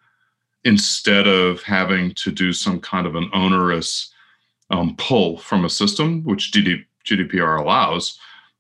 instead 0.64 1.28
of 1.28 1.62
having 1.64 2.14
to 2.16 2.32
do 2.32 2.52
some 2.52 2.80
kind 2.80 3.08
of 3.08 3.16
an 3.16 3.30
onerous 3.34 4.12
um, 4.70 4.96
pull 4.98 5.38
from 5.38 5.64
a 5.64 5.70
system, 5.70 6.24
which 6.24 6.52
GDPR 6.52 7.60
allows, 7.60 8.20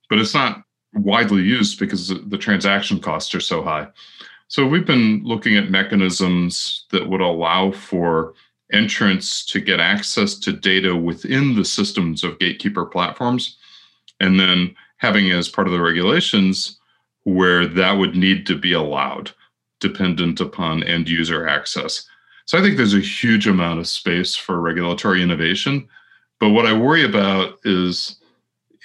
but 0.10 0.20
it's 0.20 0.34
not 0.34 0.64
widely 0.94 1.42
used 1.42 1.80
because 1.80 2.08
the 2.08 2.38
transaction 2.38 3.00
costs 3.00 3.36
are 3.36 3.42
so 3.42 3.62
high. 3.62 3.88
So 4.48 4.66
we've 4.66 4.86
been 4.86 5.22
looking 5.26 5.58
at 5.58 5.70
mechanisms 5.70 6.86
that 6.92 7.10
would 7.10 7.20
allow 7.20 7.72
for 7.72 8.34
entrants 8.72 9.46
to 9.48 9.60
get 9.60 9.80
access 9.80 10.36
to 10.40 10.54
data 10.54 10.96
within 10.96 11.56
the 11.56 11.66
systems 11.66 12.24
of 12.24 12.40
gatekeeper 12.40 12.86
platforms, 12.86 13.58
and 14.20 14.40
then 14.40 14.76
having 14.98 15.32
as 15.32 15.50
part 15.50 15.68
of 15.68 15.74
the 15.74 15.82
regulations 15.82 16.80
where 17.28 17.68
that 17.68 17.92
would 17.92 18.16
need 18.16 18.46
to 18.46 18.58
be 18.58 18.72
allowed, 18.72 19.32
dependent 19.82 20.40
upon 20.40 20.82
end 20.84 21.10
user 21.10 21.46
access. 21.46 22.08
So 22.46 22.58
I 22.58 22.62
think 22.62 22.78
there's 22.78 22.94
a 22.94 23.02
huge 23.02 23.48
amount 23.48 23.80
of 23.80 23.88
space 23.90 24.34
for 24.34 24.62
regulatory 24.62 25.22
innovation. 25.22 25.90
But 26.40 26.52
what 26.52 26.66
I 26.66 26.72
worry 26.72 27.04
about 27.04 27.60
is 27.66 28.16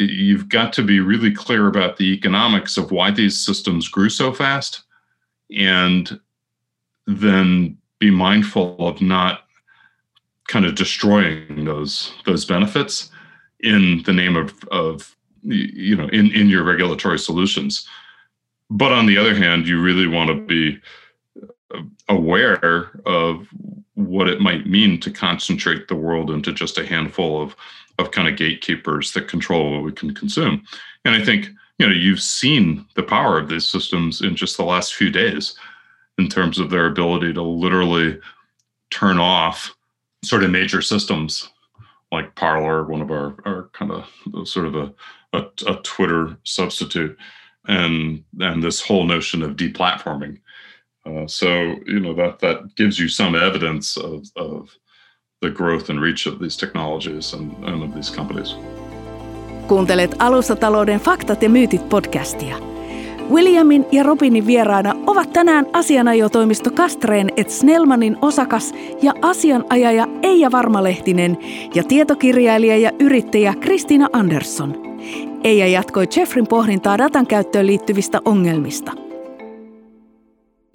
you've 0.01 0.49
got 0.49 0.73
to 0.73 0.83
be 0.83 0.99
really 0.99 1.31
clear 1.31 1.69
about 1.69 1.99
the 1.99 2.13
economics 2.13 2.77
of 2.77 2.91
why 2.91 3.13
these 3.13 3.39
systems 3.39 3.87
grew 3.87 4.09
so 4.09 4.33
fast 4.33 4.83
and 5.57 6.19
then 7.07 7.79
be 8.01 8.11
mindful 8.11 8.75
of 8.89 9.01
not 9.01 9.43
kind 10.49 10.65
of 10.65 10.75
destroying 10.75 11.65
those 11.65 12.13
those 12.27 12.45
benefits 12.45 13.09
in 13.61 14.03
the 14.03 14.13
name 14.13 14.35
of 14.35 14.53
of 14.73 15.17
you 15.43 15.95
know 15.95 16.09
in 16.09 16.33
in 16.33 16.49
your 16.49 16.65
regulatory 16.65 17.21
solutions 17.21 17.87
but 18.73 18.93
on 18.93 19.07
the 19.07 19.19
other 19.19 19.35
hand 19.35 19.67
you 19.67 19.81
really 19.81 20.07
want 20.07 20.29
to 20.29 20.35
be 20.35 20.79
mm-hmm. 21.73 21.87
uh, 22.09 22.15
aware 22.15 22.91
of 23.07 23.47
what 23.95 24.29
it 24.29 24.41
might 24.41 24.67
mean 24.67 24.99
to 24.99 25.11
concentrate 25.11 25.89
the 25.89 25.95
world 25.95 26.31
into 26.31 26.53
just 26.53 26.79
a 26.79 26.87
handful 26.87 27.43
of 27.43 27.55
of 27.99 28.11
kind 28.11 28.27
of 28.27 28.37
gatekeepers 28.37 29.13
that 29.13 29.29
control 29.29 29.73
what 29.73 29.85
we 29.85 29.93
can 29.93 30.15
consume. 30.15 30.65
And 31.05 31.15
i 31.15 31.25
think 31.25 31.51
you 31.79 31.87
know 31.87 31.93
you've 31.93 32.23
seen 32.23 32.87
the 32.95 33.03
power 33.03 33.39
of 33.39 33.49
these 33.49 33.67
systems 33.67 34.21
in 34.21 34.37
just 34.37 34.57
the 34.57 34.65
last 34.65 34.95
few 34.95 35.11
days 35.11 35.55
in 36.19 36.29
terms 36.29 36.59
of 36.59 36.71
their 36.71 36.87
ability 36.87 37.33
to 37.33 37.43
literally 37.43 38.19
turn 38.91 39.19
off 39.19 39.75
sort 40.23 40.45
of 40.45 40.51
major 40.51 40.83
systems 40.83 41.49
like 42.13 42.35
Parler, 42.35 42.85
one 42.85 43.01
of 43.01 43.11
our, 43.11 43.35
our 43.47 43.71
kind 43.73 43.91
of 43.91 44.47
sort 44.47 44.67
of 44.67 44.77
a, 44.77 44.93
a, 45.33 45.47
a 45.67 45.77
Twitter 45.83 46.37
substitute, 46.45 47.17
and 47.69 48.25
and 48.41 48.63
this 48.63 48.91
whole 48.91 49.07
notion 49.07 49.43
of 49.43 49.51
deplatforming. 49.51 50.39
Uh, 51.07 51.27
so 51.27 51.49
you 51.87 52.01
know 52.01 52.15
that 52.15 52.39
that 52.39 52.59
gives 52.77 52.99
you 52.99 53.09
some 53.09 53.47
evidence 53.47 54.01
of, 54.01 54.23
of 54.37 54.69
the 55.41 55.51
growth 55.51 55.91
and 55.91 56.01
reach 56.01 56.27
of 56.27 56.39
these 56.39 56.57
technologies 56.57 57.35
and, 57.35 57.53
and 57.65 57.83
of 57.83 57.95
these 57.95 58.17
companies. 58.17 58.57
Kuuntelet 59.69 60.15
Alustatalouden 60.19 61.01
faktat 61.01 61.43
ja 61.43 61.51
myytit 61.51 61.89
podcastia. 61.89 62.57
Williamin 63.31 63.87
ja 63.93 64.03
Robinin 64.03 64.47
vieraana 64.47 64.95
ovat 65.07 65.33
tänään 65.33 65.67
asianajotoimisto 65.73 66.71
Kastreen 66.71 67.31
et 67.37 67.51
Snellmanin 67.51 68.17
osakas 68.23 68.75
ja 69.03 69.13
asianajaja 69.23 70.07
Eija 70.23 70.53
Varmalehtinen 70.53 71.39
ja 71.75 71.85
tietokirjailija 71.85 72.77
ja 72.77 72.91
yrittäjä 73.01 73.55
Kristiina 73.61 74.09
Andersson. 74.13 74.82
Eija 75.45 75.67
jatkoi 75.67 76.07
Jeffrin 76.17 76.47
pohdintaa 76.47 76.99
datan 76.99 77.27
käyttöön 77.27 77.67
liittyvistä 77.67 78.21
ongelmista– 78.25 78.93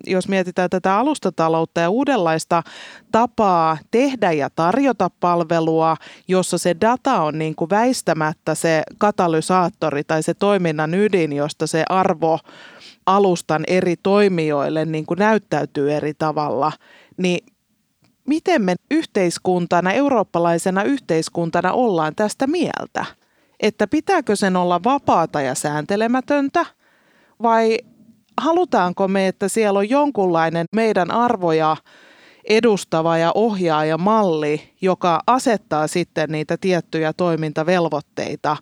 jos 0.07 0.27
mietitään 0.27 0.69
tätä 0.69 0.97
alustataloutta 0.97 1.81
ja 1.81 1.89
uudenlaista 1.89 2.63
tapaa 3.11 3.77
tehdä 3.91 4.31
ja 4.31 4.49
tarjota 4.49 5.09
palvelua, 5.19 5.95
jossa 6.27 6.57
se 6.57 6.75
data 6.81 7.21
on 7.21 7.39
niin 7.39 7.55
kuin 7.55 7.69
väistämättä 7.69 8.55
se 8.55 8.83
katalysaattori 8.97 10.03
tai 10.03 10.23
se 10.23 10.33
toiminnan 10.33 10.93
ydin, 10.93 11.33
josta 11.33 11.67
se 11.67 11.83
arvo 11.89 12.39
alustan 13.05 13.63
eri 13.67 13.95
toimijoille 14.03 14.85
niin 14.85 15.05
kuin 15.05 15.19
näyttäytyy 15.19 15.93
eri 15.93 16.13
tavalla, 16.13 16.71
niin 17.17 17.45
miten 18.27 18.61
me 18.61 18.75
yhteiskuntana, 18.91 19.91
eurooppalaisena 19.91 20.83
yhteiskuntana 20.83 21.73
ollaan 21.73 22.15
tästä 22.15 22.47
mieltä? 22.47 23.05
Että 23.59 23.87
pitääkö 23.87 24.35
sen 24.35 24.55
olla 24.55 24.83
vapaata 24.83 25.41
ja 25.41 25.55
sääntelemätöntä 25.55 26.65
vai 27.43 27.77
halutaanko 28.41 29.07
me, 29.07 29.27
että 29.27 29.47
siellä 29.47 29.79
on 29.79 29.89
jonkunlainen 29.89 30.65
meidän 30.75 31.11
arvoja 31.11 31.77
edustava 32.49 33.17
ja 33.17 33.31
ohjaaja 33.35 33.97
malli, 33.97 34.73
joka 34.81 35.19
asettaa 35.27 35.87
sitten 35.87 36.29
niitä 36.31 36.57
tiettyjä 36.61 37.13
toimintavelvoitteita 37.13 38.57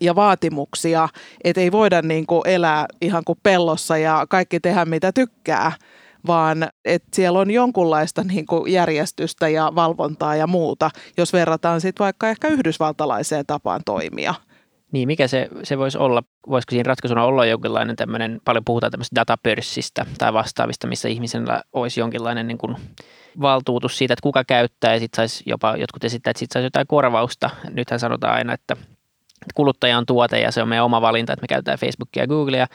ja 0.00 0.14
vaatimuksia, 0.14 1.08
että 1.44 1.60
ei 1.60 1.72
voida 1.72 2.02
niin 2.02 2.26
kuin 2.26 2.42
elää 2.44 2.86
ihan 3.00 3.22
kuin 3.26 3.38
pellossa 3.42 3.96
ja 3.96 4.26
kaikki 4.28 4.60
tehdä 4.60 4.84
mitä 4.84 5.12
tykkää, 5.12 5.72
vaan 6.26 6.68
että 6.84 7.08
siellä 7.14 7.38
on 7.38 7.50
jonkunlaista 7.50 8.22
niin 8.24 8.46
kuin 8.46 8.72
järjestystä 8.72 9.48
ja 9.48 9.72
valvontaa 9.74 10.36
ja 10.36 10.46
muuta, 10.46 10.90
jos 11.16 11.32
verrataan 11.32 11.80
sitten 11.80 12.04
vaikka 12.04 12.28
ehkä 12.28 12.48
yhdysvaltalaiseen 12.48 13.46
tapaan 13.46 13.80
toimia. 13.84 14.34
Niin, 14.92 15.08
mikä 15.08 15.28
se, 15.28 15.48
se 15.62 15.78
voisi 15.78 15.98
olla? 15.98 16.22
Voisiko 16.48 16.70
siinä 16.70 16.86
ratkaisuna 16.86 17.24
olla 17.24 17.46
jonkinlainen 17.46 17.96
tämmöinen, 17.96 18.40
paljon 18.44 18.64
puhutaan 18.64 18.90
tämmöistä 18.90 19.16
datapörssistä 19.16 20.06
tai 20.18 20.32
vastaavista, 20.32 20.86
missä 20.86 21.08
ihmisellä 21.08 21.62
olisi 21.72 22.00
jonkinlainen 22.00 22.46
niin 22.46 22.58
kuin 22.58 22.76
valtuutus 23.40 23.98
siitä, 23.98 24.14
että 24.14 24.22
kuka 24.22 24.44
käyttää 24.44 24.94
ja 24.94 25.00
sitten 25.00 25.16
saisi 25.16 25.44
jopa, 25.46 25.76
jotkut 25.76 26.04
esittää, 26.04 26.30
että 26.30 26.38
sitten 26.38 26.54
saisi 26.54 26.66
jotain 26.66 26.86
korvausta. 26.86 27.50
Nythän 27.70 28.00
sanotaan 28.00 28.34
aina, 28.34 28.52
että 28.52 28.76
kuluttaja 29.54 29.98
on 29.98 30.06
tuote 30.06 30.40
ja 30.40 30.52
se 30.52 30.62
on 30.62 30.68
meidän 30.68 30.84
oma 30.84 31.00
valinta, 31.00 31.32
että 31.32 31.42
me 31.42 31.48
käytetään 31.48 31.78
Facebookia 31.78 32.22
ja 32.22 32.26
Googlea. 32.26 32.66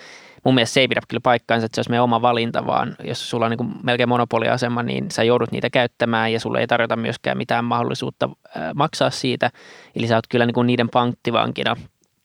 Mun 0.43 0.55
mielestä 0.55 0.73
se 0.73 0.79
ei 0.79 0.87
pidä 0.87 1.01
kyllä 1.07 1.21
paikkaansa, 1.21 1.65
että 1.65 1.75
se 1.75 1.79
olisi 1.79 1.89
meidän 1.89 2.03
oma 2.03 2.21
valinta, 2.21 2.65
vaan 2.65 2.95
jos 3.03 3.29
sulla 3.29 3.45
on 3.45 3.51
niin 3.51 3.75
melkein 3.83 4.09
monopoliasema, 4.09 4.83
niin 4.83 5.11
sä 5.11 5.23
joudut 5.23 5.51
niitä 5.51 5.69
käyttämään 5.69 6.33
ja 6.33 6.39
sulle 6.39 6.59
ei 6.59 6.67
tarjota 6.67 6.95
myöskään 6.95 7.37
mitään 7.37 7.65
mahdollisuutta 7.65 8.29
maksaa 8.75 9.09
siitä. 9.09 9.51
Eli 9.95 10.07
sä 10.07 10.15
oot 10.15 10.27
kyllä 10.29 10.45
niin 10.45 10.67
niiden 10.67 10.89
pankkivankina 10.89 11.75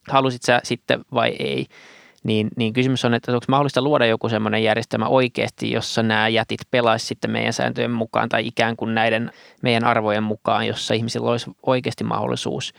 halusit 0.09 0.43
sä 0.43 0.61
sitten 0.65 1.05
vai 1.15 1.29
ei. 1.39 1.67
Niin, 2.25 2.49
niin 2.57 2.73
kysymys 2.73 3.05
on, 3.05 3.15
että 3.15 3.33
onko 3.33 3.45
mahdollista 3.49 3.83
luoda 3.83 4.07
joku 4.07 4.29
semmoinen 4.29 4.63
järjestelmä 4.63 5.07
oikeasti, 5.07 5.73
jossa 5.73 6.03
nämä 6.03 6.29
jätit 6.29 6.61
pelaisi 6.71 7.07
sitten 7.07 7.31
meidän 7.31 7.53
sääntöjen 7.53 7.91
mukaan 7.91 8.29
tai 8.29 8.47
ikään 8.47 8.77
kuin 8.77 8.95
näiden 8.95 9.31
meidän 9.63 9.85
arvojen 9.85 10.23
mukaan, 10.23 10.67
jossa 10.67 10.95
ihmisillä 10.95 11.31
olisi 11.31 11.51
oikeasti 11.63 12.05
mahdollisuus 12.05 12.75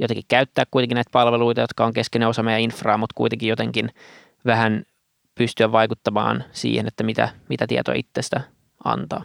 jotenkin 0.00 0.24
käyttää 0.28 0.64
kuitenkin 0.70 0.94
näitä 0.94 1.10
palveluita, 1.12 1.60
jotka 1.60 1.84
on 1.84 1.92
keskeinen 1.92 2.28
osa 2.28 2.42
meidän 2.42 2.60
infraa, 2.60 2.98
mutta 2.98 3.14
kuitenkin 3.14 3.48
jotenkin 3.48 3.90
vähän 4.46 4.84
pystyä 5.34 5.72
vaikuttamaan 5.72 6.44
siihen, 6.52 6.86
että 6.86 7.04
mitä, 7.04 7.28
mitä 7.48 7.66
tietoa 7.66 7.94
itsestä 7.94 8.40
antaa. 8.84 9.24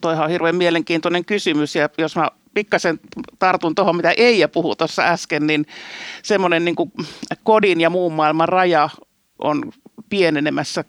Toihan 0.00 0.24
on 0.24 0.30
hirveän 0.30 0.56
mielenkiintoinen 0.56 1.24
kysymys 1.24 1.74
ja 1.74 1.88
jos 1.98 2.16
mä 2.16 2.30
pikkasen 2.54 3.00
tartun 3.38 3.74
tuohon, 3.74 3.96
mitä 3.96 4.14
Eija 4.16 4.48
puhui 4.48 4.76
tuossa 4.76 5.02
äsken, 5.02 5.46
niin 5.46 5.66
semmoinen 6.22 6.64
niin 6.64 6.76
kodin 7.42 7.80
ja 7.80 7.90
muun 7.90 8.12
maailman 8.12 8.48
raja 8.48 8.88
on 9.38 9.72
pienenemässä. 10.10 10.84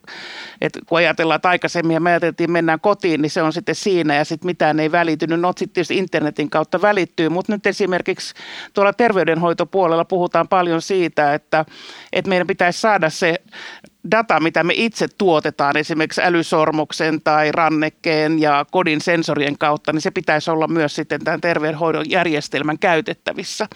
Et 0.61 0.79
kun 0.85 0.97
ajatellaan, 0.97 1.35
että 1.35 1.49
aikaisemmin 1.49 2.03
me 2.03 2.09
ajateltiin, 2.09 2.45
että 2.45 2.51
mennään 2.51 2.79
kotiin, 2.79 3.21
niin 3.21 3.29
se 3.29 3.41
on 3.41 3.53
sitten 3.53 3.75
siinä 3.75 4.15
ja 4.15 4.25
sitten 4.25 4.47
mitään 4.47 4.79
ei 4.79 4.91
välitynyt. 4.91 5.39
No 5.39 5.53
sitten 5.57 5.73
tietysti 5.73 5.97
internetin 5.97 6.49
kautta 6.49 6.81
välittyy, 6.81 7.29
mutta 7.29 7.51
nyt 7.51 7.65
esimerkiksi 7.65 8.33
tuolla 8.73 8.93
terveydenhoitopuolella 8.93 10.05
puhutaan 10.05 10.47
paljon 10.47 10.81
siitä, 10.81 11.33
että, 11.33 11.65
että 12.13 12.29
meidän 12.29 12.47
pitäisi 12.47 12.81
saada 12.81 13.09
se 13.09 13.41
data, 14.11 14.39
mitä 14.39 14.63
me 14.63 14.73
itse 14.75 15.07
tuotetaan 15.17 15.77
esimerkiksi 15.77 16.21
älysormuksen 16.21 17.21
tai 17.21 17.51
rannekkeen 17.51 18.41
ja 18.41 18.65
kodin 18.71 19.01
sensorien 19.01 19.57
kautta, 19.57 19.93
niin 19.93 20.01
se 20.01 20.11
pitäisi 20.11 20.51
olla 20.51 20.67
myös 20.67 20.95
sitten 20.95 21.23
tämän 21.23 21.41
terveydenhoidon 21.41 22.09
järjestelmän 22.09 22.79
käytettävissä 22.79 23.67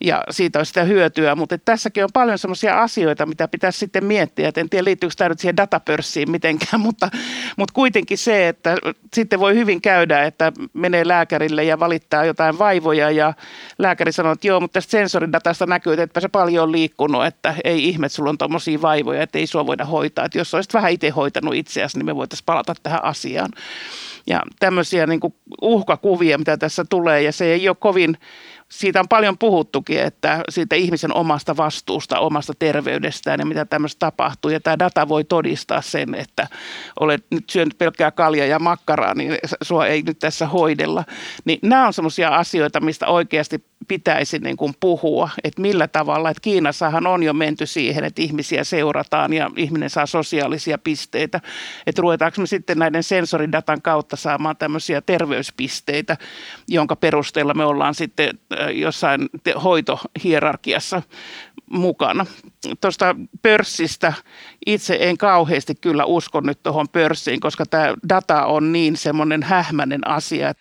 ja 0.00 0.24
siitä 0.30 0.58
olisi 0.58 0.70
sitä 0.70 0.84
hyötyä. 0.84 1.34
Mutta 1.34 1.58
tässäkin 1.58 2.04
on 2.04 2.10
paljon 2.12 2.38
sellaisia 2.38 2.82
asioita, 2.82 3.26
mitä 3.26 3.48
pitäisi 3.48 3.78
sitten 3.78 4.04
miettiä. 4.04 4.48
Et 4.48 4.58
en 4.58 4.70
tiedä, 4.70 4.84
liittyykö 4.84 5.14
tämä 5.16 5.28
nyt 5.28 5.40
siihen 5.40 5.56
datapörssiin 5.56 6.30
mitenkään, 6.30 6.80
mutta, 6.88 7.08
mutta 7.56 7.72
kuitenkin 7.74 8.18
se, 8.18 8.48
että 8.48 8.76
sitten 9.14 9.40
voi 9.40 9.54
hyvin 9.54 9.80
käydä, 9.80 10.22
että 10.22 10.52
menee 10.72 11.08
lääkärille 11.08 11.64
ja 11.64 11.80
valittaa 11.80 12.24
jotain 12.24 12.58
vaivoja 12.58 13.10
ja 13.10 13.34
lääkäri 13.78 14.12
sanoo, 14.12 14.32
että 14.32 14.46
joo, 14.46 14.60
mutta 14.60 14.74
tästä 14.74 14.90
sensoridatasta 14.90 15.66
näkyy, 15.66 15.92
että 15.98 16.20
se 16.20 16.28
paljon 16.28 16.64
on 16.64 16.72
liikkunut, 16.72 17.26
että 17.26 17.54
ei 17.64 17.88
ihme, 17.88 18.08
sulla 18.08 18.30
on 18.30 18.38
tuommoisia 18.38 18.82
vaivoja, 18.82 19.22
että 19.22 19.38
ei 19.38 19.46
sua 19.46 19.66
voida 19.66 19.84
hoitaa. 19.84 20.24
Että 20.24 20.38
jos 20.38 20.54
olisit 20.54 20.74
vähän 20.74 20.92
itse 20.92 21.08
hoitanut 21.08 21.54
itseäsi, 21.54 21.98
niin 21.98 22.06
me 22.06 22.16
voitaisiin 22.16 22.46
palata 22.46 22.74
tähän 22.82 23.04
asiaan. 23.04 23.50
Ja 24.26 24.42
tämmöisiä 24.60 25.06
niin 25.06 25.20
uhkakuvia, 25.62 26.38
mitä 26.38 26.56
tässä 26.56 26.84
tulee, 26.90 27.22
ja 27.22 27.32
se 27.32 27.44
ei 27.44 27.68
ole 27.68 27.76
kovin 27.80 28.18
siitä 28.68 29.00
on 29.00 29.08
paljon 29.08 29.38
puhuttukin, 29.38 30.02
että 30.02 30.42
siitä 30.48 30.76
ihmisen 30.76 31.14
omasta 31.14 31.56
vastuusta, 31.56 32.18
omasta 32.18 32.52
terveydestään 32.58 33.40
ja 33.40 33.46
mitä 33.46 33.64
tämmöistä 33.64 33.98
tapahtuu. 33.98 34.50
Ja 34.50 34.60
tämä 34.60 34.78
data 34.78 35.08
voi 35.08 35.24
todistaa 35.24 35.82
sen, 35.82 36.14
että 36.14 36.46
olet 37.00 37.24
nyt 37.30 37.50
syönyt 37.50 37.78
pelkkää 37.78 38.10
kalja 38.10 38.46
ja 38.46 38.58
makkaraa, 38.58 39.14
niin 39.14 39.38
sua 39.62 39.86
ei 39.86 40.02
nyt 40.02 40.18
tässä 40.18 40.46
hoidella. 40.46 41.04
Niin 41.44 41.58
nämä 41.62 41.86
on 41.86 41.92
semmoisia 41.92 42.28
asioita, 42.28 42.80
mistä 42.80 43.06
oikeasti 43.06 43.64
pitäisi 43.88 44.38
niin 44.38 44.56
kuin 44.56 44.74
puhua, 44.80 45.30
että 45.44 45.62
millä 45.62 45.88
tavalla, 45.88 46.30
että 46.30 46.40
Kiinassahan 46.40 47.06
on 47.06 47.22
jo 47.22 47.32
menty 47.32 47.66
siihen, 47.66 48.04
että 48.04 48.22
ihmisiä 48.22 48.64
seurataan 48.64 49.32
ja 49.32 49.50
ihminen 49.56 49.90
saa 49.90 50.06
sosiaalisia 50.06 50.78
pisteitä, 50.78 51.40
että 51.86 52.02
ruvetaanko 52.02 52.40
me 52.40 52.46
sitten 52.46 52.78
näiden 52.78 53.02
sensoridatan 53.02 53.82
kautta 53.82 54.16
saamaan 54.16 54.56
tämmöisiä 54.56 55.00
terveyspisteitä, 55.00 56.16
jonka 56.68 56.96
perusteella 56.96 57.54
me 57.54 57.64
ollaan 57.64 57.94
sitten 57.94 58.38
jossain 58.74 59.28
hoitohierarkiassa 59.64 61.02
mukana. 61.70 62.26
Tuosta 62.80 63.16
pörssistä 63.42 64.12
itse 64.66 64.98
en 65.00 65.18
kauheasti 65.18 65.74
kyllä 65.74 66.04
usko 66.04 66.40
nyt 66.40 66.62
tuohon 66.62 66.88
pörssiin, 66.88 67.40
koska 67.40 67.66
tämä 67.66 67.94
data 68.08 68.46
on 68.46 68.72
niin 68.72 68.96
semmoinen 68.96 69.42
hähmäinen 69.42 70.08
asia. 70.08 70.52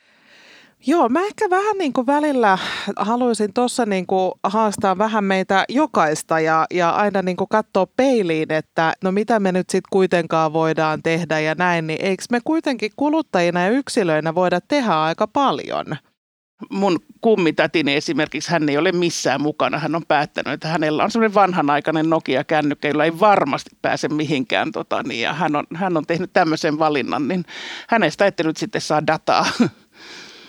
Joo, 0.89 1.09
mä 1.09 1.25
ehkä 1.25 1.49
vähän 1.49 1.77
niin 1.77 1.93
kuin 1.93 2.07
välillä 2.07 2.57
haluaisin 2.97 3.53
tuossa 3.53 3.85
niin 3.85 4.07
kuin 4.07 4.31
haastaa 4.43 4.97
vähän 4.97 5.23
meitä 5.23 5.65
jokaista 5.69 6.39
ja, 6.39 6.65
ja 6.73 6.89
aina 6.89 7.21
niin 7.21 7.37
kuin 7.37 7.47
katsoa 7.47 7.85
peiliin, 7.85 8.51
että 8.51 8.93
no 9.03 9.11
mitä 9.11 9.39
me 9.39 9.51
nyt 9.51 9.69
sitten 9.69 9.89
kuitenkaan 9.91 10.53
voidaan 10.53 11.03
tehdä 11.03 11.39
ja 11.39 11.55
näin, 11.55 11.87
niin 11.87 12.01
eikö 12.01 12.23
me 12.29 12.39
kuitenkin 12.43 12.91
kuluttajina 12.95 13.61
ja 13.61 13.69
yksilöinä 13.69 14.35
voida 14.35 14.61
tehdä 14.61 15.01
aika 15.01 15.27
paljon? 15.27 15.85
mun 16.69 16.99
kummitätini 17.21 17.93
esimerkiksi, 17.93 18.51
hän 18.51 18.69
ei 18.69 18.77
ole 18.77 18.91
missään 18.91 19.41
mukana. 19.41 19.79
Hän 19.79 19.95
on 19.95 20.05
päättänyt, 20.07 20.53
että 20.53 20.67
hänellä 20.67 21.03
on 21.03 21.11
semmoinen 21.11 21.33
vanhanaikainen 21.33 22.09
Nokia-kännykkä, 22.09 22.87
jolla 22.87 23.05
ei 23.05 23.19
varmasti 23.19 23.69
pääse 23.81 24.07
mihinkään. 24.07 24.71
Tota, 24.71 25.03
niin, 25.03 25.21
ja 25.21 25.33
hän 25.33 25.55
on, 25.55 25.65
hän 25.75 25.97
on 25.97 26.05
tehnyt 26.05 26.33
tämmöisen 26.33 26.79
valinnan, 26.79 27.27
niin 27.27 27.45
hänestä 27.89 28.25
ette 28.25 28.43
nyt 28.43 28.57
sitten 28.57 28.81
saa 28.81 29.07
dataa. 29.07 29.45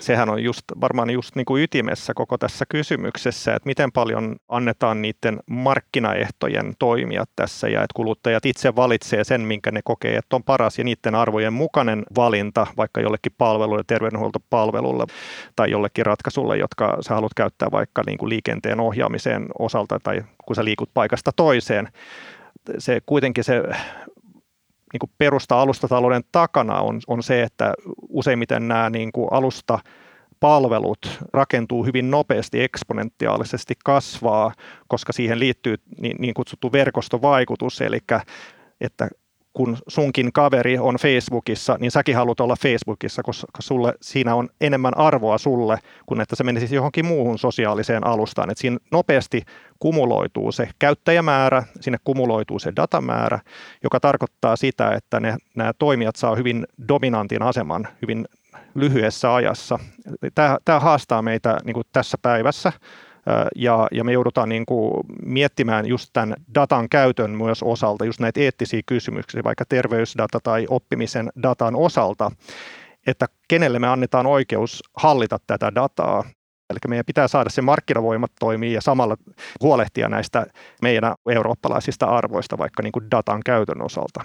Sehän 0.09 0.29
on 0.29 0.43
just, 0.43 0.63
varmaan 0.81 1.09
just 1.09 1.35
niin 1.35 1.45
kuin 1.45 1.63
ytimessä 1.63 2.13
koko 2.13 2.37
tässä 2.37 2.65
kysymyksessä, 2.69 3.55
että 3.55 3.67
miten 3.67 3.91
paljon 3.91 4.35
annetaan 4.47 5.01
niiden 5.01 5.39
markkinaehtojen 5.49 6.73
toimia 6.79 7.23
tässä 7.35 7.67
ja 7.67 7.83
että 7.83 7.93
kuluttajat 7.95 8.45
itse 8.45 8.75
valitsee 8.75 9.23
sen, 9.23 9.41
minkä 9.41 9.71
ne 9.71 9.81
kokee, 9.83 10.15
että 10.15 10.35
on 10.35 10.43
paras 10.43 10.77
ja 10.77 10.83
niiden 10.83 11.15
arvojen 11.15 11.53
mukainen 11.53 12.03
valinta 12.15 12.67
vaikka 12.77 13.01
jollekin 13.01 13.31
palvelulle, 13.37 13.83
terveydenhuoltopalvelulle 13.87 15.05
tai 15.55 15.71
jollekin 15.71 16.05
ratkaisulle, 16.05 16.57
jotka 16.57 16.97
sä 17.01 17.13
haluat 17.13 17.33
käyttää 17.35 17.71
vaikka 17.71 18.03
niin 18.05 18.17
kuin 18.17 18.29
liikenteen 18.29 18.79
ohjaamiseen 18.79 19.45
osalta 19.59 19.99
tai 20.03 20.23
kun 20.45 20.55
sä 20.55 20.65
liikut 20.65 20.89
paikasta 20.93 21.31
toiseen. 21.35 21.87
Se 22.77 23.01
kuitenkin 23.05 23.43
se 23.43 23.63
niin 24.93 24.99
kuin 24.99 25.11
perusta 25.17 25.61
alustatalouden 25.61 26.23
takana 26.31 26.79
on, 26.81 26.99
on 27.07 27.23
se, 27.23 27.43
että 27.43 27.73
useimmiten 28.09 28.67
nämä 28.67 28.89
niin 28.89 29.11
kuin 29.11 29.27
alusta 29.31 29.79
palvelut 30.39 31.19
rakentuu 31.33 31.85
hyvin 31.85 32.11
nopeasti, 32.11 32.61
eksponentiaalisesti 32.61 33.73
kasvaa, 33.85 34.53
koska 34.87 35.13
siihen 35.13 35.39
liittyy 35.39 35.75
niin, 36.01 36.17
niin 36.19 36.33
kutsuttu 36.33 36.71
verkostovaikutus, 36.71 37.81
eli 37.81 37.99
että 38.81 39.09
kun 39.53 39.77
sunkin 39.87 40.33
kaveri 40.33 40.77
on 40.77 40.95
Facebookissa, 40.95 41.77
niin 41.79 41.91
säkin 41.91 42.15
haluat 42.15 42.39
olla 42.39 42.55
Facebookissa, 42.55 43.23
koska 43.23 43.61
sulle, 43.61 43.93
siinä 44.01 44.35
on 44.35 44.49
enemmän 44.61 44.97
arvoa 44.97 45.37
sulle, 45.37 45.77
kuin 46.05 46.21
että 46.21 46.35
se 46.35 46.43
menisi 46.43 46.75
johonkin 46.75 47.05
muuhun 47.05 47.39
sosiaaliseen 47.39 48.07
alustaan. 48.07 48.51
Et 48.51 48.57
siinä 48.57 48.77
nopeasti 48.91 49.41
kumuloituu 49.79 50.51
se 50.51 50.69
käyttäjämäärä, 50.79 51.63
sinne 51.79 51.97
kumuloituu 52.03 52.59
se 52.59 52.73
datamäärä, 52.75 53.39
joka 53.83 53.99
tarkoittaa 53.99 54.55
sitä, 54.55 54.91
että 54.91 55.19
ne, 55.19 55.37
nämä 55.55 55.73
toimijat 55.79 56.15
saa 56.15 56.35
hyvin 56.35 56.67
dominantin 56.87 57.41
aseman 57.41 57.87
hyvin 58.01 58.25
lyhyessä 58.75 59.35
ajassa. 59.35 59.79
Tämä, 60.35 60.57
tämä 60.65 60.79
haastaa 60.79 61.21
meitä 61.21 61.57
niin 61.63 61.75
tässä 61.93 62.17
päivässä 62.21 62.71
ja, 63.55 63.87
ja 63.91 64.03
me 64.03 64.11
joudutaan 64.11 64.49
niin 64.49 64.65
kuin 64.65 64.93
miettimään 65.25 65.85
just 65.85 66.09
tämän 66.13 66.35
datan 66.55 66.89
käytön 66.89 67.31
myös 67.31 67.63
osalta, 67.63 68.05
just 68.05 68.19
näitä 68.19 68.39
eettisiä 68.39 68.81
kysymyksiä, 68.85 69.43
vaikka 69.43 69.65
terveysdata 69.69 70.39
tai 70.43 70.65
oppimisen 70.69 71.29
datan 71.43 71.75
osalta, 71.75 72.31
että 73.07 73.25
kenelle 73.47 73.79
me 73.79 73.87
annetaan 73.87 74.25
oikeus 74.25 74.83
hallita 74.97 75.37
tätä 75.47 75.75
dataa. 75.75 76.23
Eli 76.69 76.79
meidän 76.87 77.05
pitää 77.05 77.27
saada 77.27 77.49
se 77.49 77.61
markkinavoimat 77.61 78.31
toimii 78.39 78.73
ja 78.73 78.81
samalla 78.81 79.17
huolehtia 79.61 80.09
näistä 80.09 80.45
meidän 80.81 81.13
eurooppalaisista 81.29 82.05
arvoista 82.05 82.57
vaikka 82.57 82.83
niin 82.83 82.91
kuin 82.91 83.11
datan 83.11 83.41
käytön 83.45 83.81
osalta. 83.81 84.23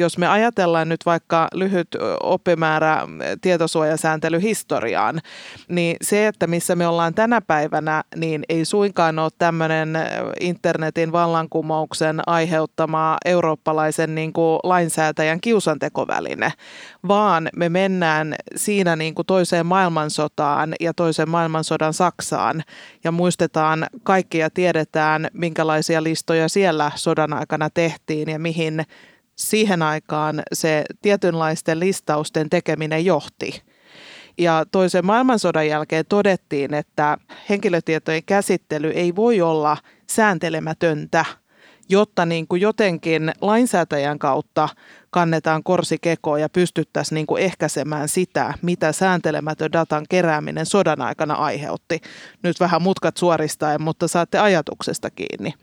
Jos 0.00 0.18
me 0.18 0.26
ajatellaan 0.28 0.88
nyt 0.88 1.06
vaikka 1.06 1.48
lyhyt 1.54 1.88
oppimäärä 2.22 3.08
tietosuojasääntelyhistoriaan, 3.40 5.20
niin 5.68 5.96
se, 6.02 6.26
että 6.26 6.46
missä 6.46 6.76
me 6.76 6.86
ollaan 6.86 7.14
tänä 7.14 7.40
päivänä, 7.40 8.04
niin 8.16 8.42
ei 8.48 8.64
suinkaan 8.64 9.18
ole 9.18 9.30
tämmöinen 9.38 9.98
internetin 10.40 11.12
vallankumouksen 11.12 12.20
aiheuttama 12.26 13.16
eurooppalaisen 13.24 14.14
niin 14.14 14.32
kuin 14.32 14.58
lainsäätäjän 14.64 15.40
kiusantekoväline, 15.40 16.52
vaan 17.08 17.48
me 17.56 17.68
mennään 17.68 18.34
siinä 18.56 18.96
niin 18.96 19.14
kuin 19.14 19.26
toiseen 19.26 19.66
maailmansotaan 19.66 20.74
ja 20.80 20.94
toisen 20.94 21.28
maailmansodan 21.28 21.94
Saksaan 21.94 22.62
ja 23.04 23.12
muistetaan 23.12 23.86
kaikki 24.02 24.38
ja 24.38 24.50
tiedetään, 24.50 25.28
minkälaisia 25.32 26.02
listoja 26.02 26.48
siellä 26.48 26.90
sodan 26.94 27.32
aikana 27.32 27.70
tehtiin 27.70 28.30
ja 28.30 28.38
mihin 28.38 28.84
siihen 29.40 29.82
aikaan 29.82 30.42
se 30.52 30.84
tietynlaisten 31.02 31.80
listausten 31.80 32.50
tekeminen 32.50 33.04
johti. 33.04 33.62
Ja 34.38 34.64
toisen 34.72 35.06
maailmansodan 35.06 35.68
jälkeen 35.68 36.04
todettiin, 36.08 36.74
että 36.74 37.18
henkilötietojen 37.48 38.24
käsittely 38.24 38.90
ei 38.90 39.16
voi 39.16 39.40
olla 39.40 39.76
sääntelemätöntä, 40.06 41.24
jotta 41.88 42.26
niin 42.26 42.48
kuin 42.48 42.60
jotenkin 42.60 43.32
lainsäätäjän 43.40 44.18
kautta 44.18 44.68
kannetaan 45.10 45.62
korsi 45.62 45.98
kekoon 46.02 46.40
ja 46.40 46.48
pystyttäisiin 46.48 47.14
niin 47.14 47.26
kuin 47.26 47.42
ehkäisemään 47.42 48.08
sitä, 48.08 48.54
mitä 48.62 48.92
sääntelemätön 48.92 49.72
datan 49.72 50.04
kerääminen 50.08 50.66
sodan 50.66 51.02
aikana 51.02 51.34
aiheutti. 51.34 52.00
Nyt 52.42 52.60
vähän 52.60 52.82
mutkat 52.82 53.16
suoristaen, 53.16 53.82
mutta 53.82 54.08
saatte 54.08 54.38
ajatuksesta 54.38 55.10
kiinni. 55.10 55.54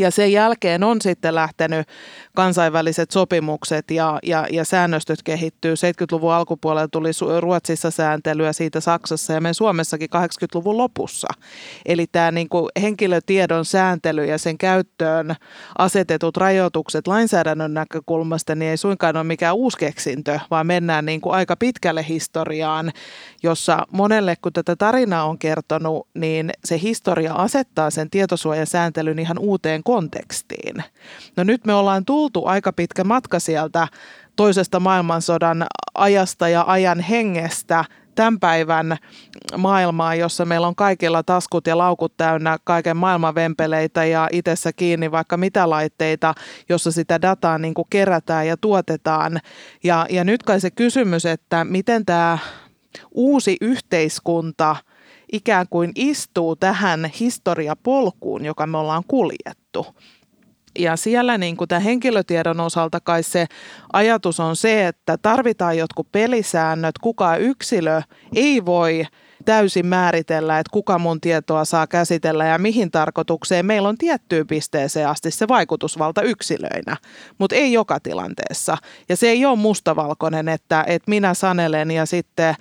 Ja 0.00 0.10
sen 0.10 0.32
jälkeen 0.32 0.84
on 0.84 1.00
sitten 1.00 1.34
lähtenyt 1.34 1.88
kansainväliset 2.36 3.10
sopimukset 3.10 3.90
ja, 3.90 4.18
ja, 4.22 4.46
ja 4.50 4.64
säännöstöt 4.64 5.22
kehittyy. 5.22 5.74
70-luvun 5.74 6.32
alkupuolella 6.32 6.88
tuli 6.88 7.10
Ruotsissa 7.40 7.90
sääntelyä 7.90 8.52
siitä 8.52 8.80
Saksassa 8.80 9.32
ja 9.32 9.40
me 9.40 9.52
Suomessakin 9.52 10.08
80-luvun 10.16 10.78
lopussa. 10.78 11.28
Eli 11.86 12.06
tämä 12.12 12.30
niin 12.30 12.48
kuin 12.48 12.68
henkilötiedon 12.82 13.64
sääntely 13.64 14.24
ja 14.24 14.38
sen 14.38 14.58
käyttöön 14.58 15.34
asetetut 15.78 16.36
rajoitukset 16.36 17.06
lainsäädännön 17.06 17.74
näkökulmasta 17.74 18.54
niin 18.54 18.70
ei 18.70 18.76
suinkaan 18.76 19.16
ole 19.16 19.24
mikään 19.24 19.56
uusi 19.56 19.78
keksintö, 19.78 20.40
vaan 20.50 20.66
mennään 20.66 21.06
niin 21.06 21.20
kuin 21.20 21.34
aika 21.34 21.56
pitkälle 21.56 22.04
historiaan, 22.08 22.92
jossa 23.42 23.86
monelle 23.92 24.36
kun 24.42 24.52
tätä 24.52 24.76
tarinaa 24.76 25.24
on 25.24 25.38
kertonut, 25.38 26.08
niin 26.14 26.50
se 26.64 26.80
historia 26.82 27.34
asettaa 27.34 27.90
sen 27.90 28.10
tietosuojasääntelyn 28.10 29.18
ihan 29.18 29.38
uuteen 29.38 29.82
kontekstiin. 29.90 30.84
No 31.36 31.44
nyt 31.44 31.64
me 31.66 31.74
ollaan 31.74 32.04
tultu 32.04 32.46
aika 32.46 32.72
pitkä 32.72 33.04
matka 33.04 33.40
sieltä 33.40 33.88
toisesta 34.36 34.80
maailmansodan 34.80 35.66
ajasta 35.94 36.48
ja 36.48 36.64
ajan 36.66 37.00
hengestä 37.00 37.84
tämän 38.14 38.40
päivän 38.40 38.96
maailmaa, 39.56 40.14
jossa 40.14 40.44
meillä 40.44 40.66
on 40.66 40.74
kaikilla 40.74 41.22
taskut 41.22 41.66
ja 41.66 41.78
laukut 41.78 42.16
täynnä 42.16 42.58
kaiken 42.64 42.96
maailman 42.96 43.34
vempeleitä 43.34 44.04
ja 44.04 44.28
itsessä 44.32 44.72
kiinni 44.72 45.10
vaikka 45.10 45.36
mitä 45.36 45.70
laitteita, 45.70 46.34
jossa 46.68 46.92
sitä 46.92 47.22
dataa 47.22 47.58
niin 47.58 47.74
kuin 47.74 47.86
kerätään 47.90 48.46
ja 48.46 48.56
tuotetaan. 48.56 49.40
Ja, 49.84 50.06
ja 50.10 50.24
nyt 50.24 50.42
kai 50.42 50.60
se 50.60 50.70
kysymys, 50.70 51.26
että 51.26 51.64
miten 51.64 52.06
tämä 52.06 52.38
uusi 53.10 53.56
yhteiskunta 53.60 54.76
ikään 55.32 55.66
kuin 55.70 55.92
istuu 55.94 56.56
tähän 56.56 57.10
historiapolkuun, 57.20 58.44
joka 58.44 58.66
me 58.66 58.78
ollaan 58.78 59.04
kuljettu. 59.08 59.59
Ja 60.78 60.96
siellä 60.96 61.38
niin 61.38 61.56
kuin 61.56 61.68
tämän 61.68 61.82
henkilötiedon 61.82 62.60
osalta 62.60 63.00
kai 63.00 63.22
se 63.22 63.46
ajatus 63.92 64.40
on 64.40 64.56
se, 64.56 64.86
että 64.86 65.18
tarvitaan 65.18 65.78
jotkut 65.78 66.12
pelisäännöt. 66.12 66.98
Kukaan 66.98 67.40
yksilö 67.40 68.02
ei 68.34 68.64
voi 68.64 69.04
täysin 69.44 69.86
määritellä, 69.86 70.58
että 70.58 70.70
kuka 70.72 70.98
mun 70.98 71.20
tietoa 71.20 71.64
saa 71.64 71.86
käsitellä 71.86 72.46
ja 72.46 72.58
mihin 72.58 72.90
tarkoitukseen. 72.90 73.66
Meillä 73.66 73.88
on 73.88 73.98
tiettyyn 73.98 74.46
pisteeseen 74.46 75.08
asti 75.08 75.30
se 75.30 75.48
vaikutusvalta 75.48 76.22
yksilöinä, 76.22 76.96
mutta 77.38 77.56
ei 77.56 77.72
joka 77.72 78.00
tilanteessa. 78.00 78.76
Ja 79.08 79.16
se 79.16 79.28
ei 79.28 79.46
ole 79.46 79.58
mustavalkoinen, 79.58 80.48
että, 80.48 80.84
että 80.86 81.10
minä 81.10 81.34
sanelen 81.34 81.90
ja 81.90 82.06
sitten 82.06 82.54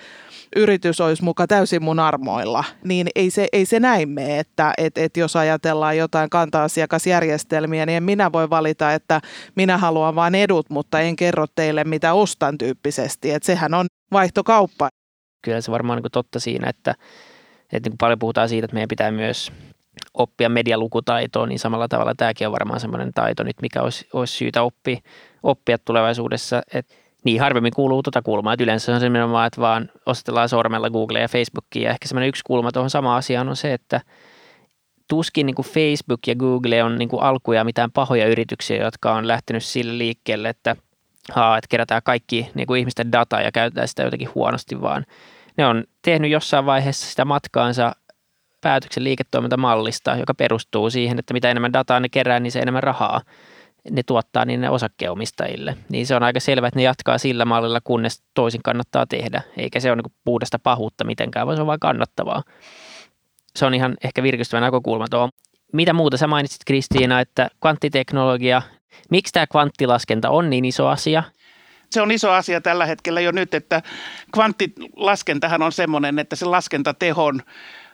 yritys 0.55 1.01
olisi 1.01 1.23
muka 1.23 1.47
täysin 1.47 1.83
mun 1.83 1.99
armoilla, 1.99 2.63
niin 2.83 3.07
ei 3.15 3.29
se, 3.29 3.47
ei 3.53 3.65
se 3.65 3.79
näin 3.79 4.09
mene, 4.09 4.39
että 4.39 4.73
et, 4.77 4.97
et 4.97 5.17
jos 5.17 5.35
ajatellaan 5.35 5.97
jotain 5.97 6.29
kanta-asiakasjärjestelmiä, 6.29 7.85
niin 7.85 7.97
en 7.97 8.03
minä 8.03 8.31
voi 8.31 8.49
valita, 8.49 8.93
että 8.93 9.21
minä 9.55 9.77
haluan 9.77 10.15
vain 10.15 10.35
edut, 10.35 10.69
mutta 10.69 10.99
en 10.99 11.15
kerro 11.15 11.45
teille 11.55 11.83
mitä 11.83 12.13
ostan 12.13 12.57
tyyppisesti, 12.57 13.31
että 13.31 13.45
sehän 13.45 13.73
on 13.73 13.85
vaihtokauppa. 14.11 14.89
Kyllä 15.41 15.61
se 15.61 15.71
varmaan 15.71 16.01
niin 16.01 16.11
totta 16.11 16.39
siinä, 16.39 16.69
että, 16.69 16.95
että 17.73 17.89
niin 17.89 17.97
paljon 17.97 18.19
puhutaan 18.19 18.49
siitä, 18.49 18.65
että 18.65 18.73
meidän 18.73 18.87
pitää 18.87 19.11
myös 19.11 19.51
oppia 20.13 20.49
medialukutaitoa, 20.49 21.45
niin 21.45 21.59
samalla 21.59 21.87
tavalla 21.87 22.15
tämäkin 22.15 22.47
on 22.47 22.53
varmaan 22.53 22.79
semmoinen 22.79 23.11
taito 23.15 23.43
nyt, 23.43 23.61
mikä 23.61 23.81
olisi, 23.81 24.07
olisi 24.13 24.33
syytä 24.33 24.63
oppia, 24.63 24.97
oppia 25.43 25.77
tulevaisuudessa, 25.77 26.61
että 26.73 26.93
niin 27.23 27.41
harvemmin 27.41 27.73
kuuluu 27.75 28.03
tuota 28.03 28.21
kulmaa. 28.21 28.53
Että 28.53 28.63
yleensä 28.63 28.93
on 28.93 28.99
se 28.99 29.05
nimenomaan, 29.05 29.47
että 29.47 29.61
vaan 29.61 29.89
osoitellaan 30.05 30.49
sormella 30.49 30.89
Googlea 30.89 31.21
ja 31.21 31.27
Facebookia. 31.27 31.83
Ja 31.83 31.91
ehkä 31.91 32.07
semmoinen 32.07 32.29
yksi 32.29 32.41
kulma 32.45 32.71
tuohon 32.71 32.89
samaan 32.89 33.17
asiaan 33.17 33.49
on 33.49 33.55
se, 33.55 33.73
että 33.73 34.01
tuskin 35.07 35.45
niin 35.45 35.55
kuin 35.55 35.65
Facebook 35.65 36.19
ja 36.27 36.35
Google 36.35 36.83
on 36.83 36.97
niin 36.97 37.09
kuin 37.09 37.23
alkuja 37.23 37.63
mitään 37.63 37.91
pahoja 37.91 38.27
yrityksiä, 38.27 38.83
jotka 38.83 39.13
on 39.13 39.27
lähtenyt 39.27 39.63
sille 39.63 39.97
liikkeelle, 39.97 40.49
että, 40.49 40.75
haa, 41.31 41.57
että 41.57 41.67
kerätään 41.69 42.01
kaikki 42.05 42.49
niin 42.53 42.67
kuin 42.67 42.79
ihmisten 42.79 43.11
dataa 43.11 43.41
ja 43.41 43.51
käytetään 43.51 43.87
sitä 43.87 44.03
jotenkin 44.03 44.29
huonosti, 44.35 44.81
vaan 44.81 45.05
ne 45.57 45.65
on 45.65 45.83
tehnyt 46.01 46.31
jossain 46.31 46.65
vaiheessa 46.65 47.09
sitä 47.09 47.25
matkaansa 47.25 47.95
päätöksen 48.61 49.03
liiketoimintamallista, 49.03 50.15
joka 50.15 50.33
perustuu 50.33 50.89
siihen, 50.89 51.19
että 51.19 51.33
mitä 51.33 51.51
enemmän 51.51 51.73
dataa 51.73 51.99
ne 51.99 52.09
kerää, 52.09 52.39
niin 52.39 52.51
se 52.51 52.59
enemmän 52.59 52.83
rahaa 52.83 53.21
ne 53.91 54.03
tuottaa 54.03 54.45
niin 54.45 54.61
ne 54.61 54.69
osakkeenomistajille. 54.69 55.77
Niin 55.89 56.07
se 56.07 56.15
on 56.15 56.23
aika 56.23 56.39
selvä, 56.39 56.67
että 56.67 56.79
ne 56.79 56.83
jatkaa 56.83 57.17
sillä 57.17 57.45
mallilla, 57.45 57.81
kunnes 57.83 58.23
toisin 58.33 58.63
kannattaa 58.63 59.05
tehdä. 59.05 59.41
Eikä 59.57 59.79
se 59.79 59.91
ole 59.91 59.95
niin 59.95 60.13
puhdasta 60.25 60.59
pahuutta 60.59 61.03
mitenkään, 61.03 61.47
vaan 61.47 61.57
se 61.57 61.61
on 61.61 61.67
vain 61.67 61.79
kannattavaa. 61.79 62.43
Se 63.55 63.65
on 63.65 63.73
ihan 63.73 63.97
ehkä 64.03 64.23
virkistävä 64.23 64.61
näkökulma 64.61 65.07
tuohon. 65.07 65.29
Mitä 65.73 65.93
muuta 65.93 66.17
sä 66.17 66.27
mainitsit 66.27 66.61
Kristiina, 66.65 67.19
että 67.19 67.49
kvanttiteknologia, 67.61 68.61
miksi 69.11 69.33
tämä 69.33 69.47
kvanttilaskenta 69.47 70.29
on 70.29 70.49
niin 70.49 70.65
iso 70.65 70.87
asia? 70.87 71.23
Se 71.91 72.01
on 72.01 72.11
iso 72.11 72.31
asia 72.31 72.61
tällä 72.61 72.85
hetkellä 72.85 73.21
jo 73.21 73.31
nyt, 73.31 73.53
että 73.53 73.81
kvanttilaskentahan 74.33 75.61
on 75.61 75.71
semmoinen, 75.71 76.19
että 76.19 76.35
se 76.35 76.45
laskentatehon 76.45 77.41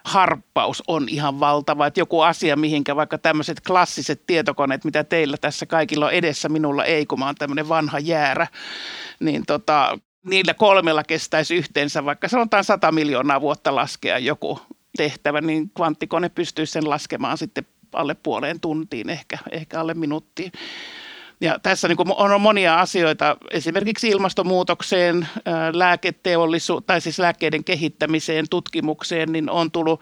harppaus 0.05 0.83
on 0.87 1.09
ihan 1.09 1.39
valtava. 1.39 1.87
Että 1.87 1.99
joku 1.99 2.21
asia, 2.21 2.55
mihinkä 2.55 2.95
vaikka 2.95 3.17
tämmöiset 3.17 3.61
klassiset 3.67 4.25
tietokoneet, 4.27 4.85
mitä 4.85 5.03
teillä 5.03 5.37
tässä 5.37 5.65
kaikilla 5.65 6.05
on 6.05 6.11
edessä, 6.11 6.49
minulla 6.49 6.85
ei, 6.85 7.05
kun 7.05 7.19
mä 7.19 7.25
oon 7.25 7.35
tämmöinen 7.35 7.69
vanha 7.69 7.99
jäärä, 7.99 8.47
niin 9.19 9.45
tota, 9.45 9.99
niillä 10.25 10.53
kolmella 10.53 11.03
kestäisi 11.03 11.55
yhteensä 11.55 12.05
vaikka 12.05 12.27
sanotaan 12.27 12.63
100 12.63 12.91
miljoonaa 12.91 13.41
vuotta 13.41 13.75
laskea 13.75 14.17
joku 14.17 14.59
tehtävä, 14.97 15.41
niin 15.41 15.69
kvanttikone 15.69 16.29
pystyisi 16.29 16.71
sen 16.71 16.89
laskemaan 16.89 17.37
sitten 17.37 17.65
alle 17.93 18.15
puoleen 18.15 18.59
tuntiin, 18.59 19.09
ehkä, 19.09 19.37
ehkä 19.51 19.79
alle 19.79 19.93
minuuttiin. 19.93 20.51
Ja 21.41 21.59
tässä 21.63 21.87
niin 21.87 21.97
on 22.17 22.41
monia 22.41 22.79
asioita, 22.79 23.37
esimerkiksi 23.51 24.09
ilmastonmuutokseen, 24.09 25.27
lääketeollisuuteen, 25.73 26.87
tai 26.87 27.01
siis 27.01 27.19
lääkkeiden 27.19 27.63
kehittämiseen, 27.63 28.45
tutkimukseen, 28.49 29.31
niin 29.31 29.49
on 29.49 29.71
tullut 29.71 30.01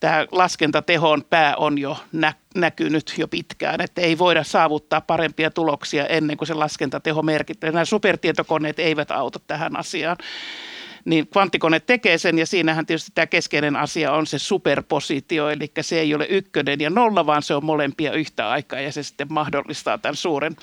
tämä 0.00 0.26
laskentatehon 0.32 1.24
pää 1.30 1.56
on 1.56 1.78
jo 1.78 1.96
nä- 2.12 2.34
näkynyt 2.54 3.14
jo 3.18 3.28
pitkään, 3.28 3.80
että 3.80 4.00
ei 4.00 4.18
voida 4.18 4.44
saavuttaa 4.44 5.00
parempia 5.00 5.50
tuloksia 5.50 6.06
ennen 6.06 6.36
kuin 6.36 6.48
se 6.48 6.54
laskentateho 6.54 7.22
merkittää. 7.22 7.72
Nämä 7.72 7.84
supertietokoneet 7.84 8.78
eivät 8.78 9.10
auta 9.10 9.38
tähän 9.46 9.76
asiaan 9.76 10.16
niin 11.04 11.26
kvanttikone 11.26 11.80
tekee 11.80 12.18
sen 12.18 12.38
ja 12.38 12.46
siinähän 12.46 12.86
tietysti 12.86 13.10
tämä 13.14 13.26
keskeinen 13.26 13.76
asia 13.76 14.12
on 14.12 14.26
se 14.26 14.38
superpositio, 14.38 15.48
eli 15.48 15.72
se 15.80 16.00
ei 16.00 16.14
ole 16.14 16.26
ykkönen 16.30 16.80
ja 16.80 16.90
nolla, 16.90 17.26
vaan 17.26 17.42
se 17.42 17.54
on 17.54 17.64
molempia 17.64 18.12
yhtä 18.12 18.50
aikaa 18.50 18.80
ja 18.80 18.92
se 18.92 19.02
sitten 19.02 19.26
mahdollistaa 19.30 19.98
tämän 19.98 20.16
suuren 20.16 20.56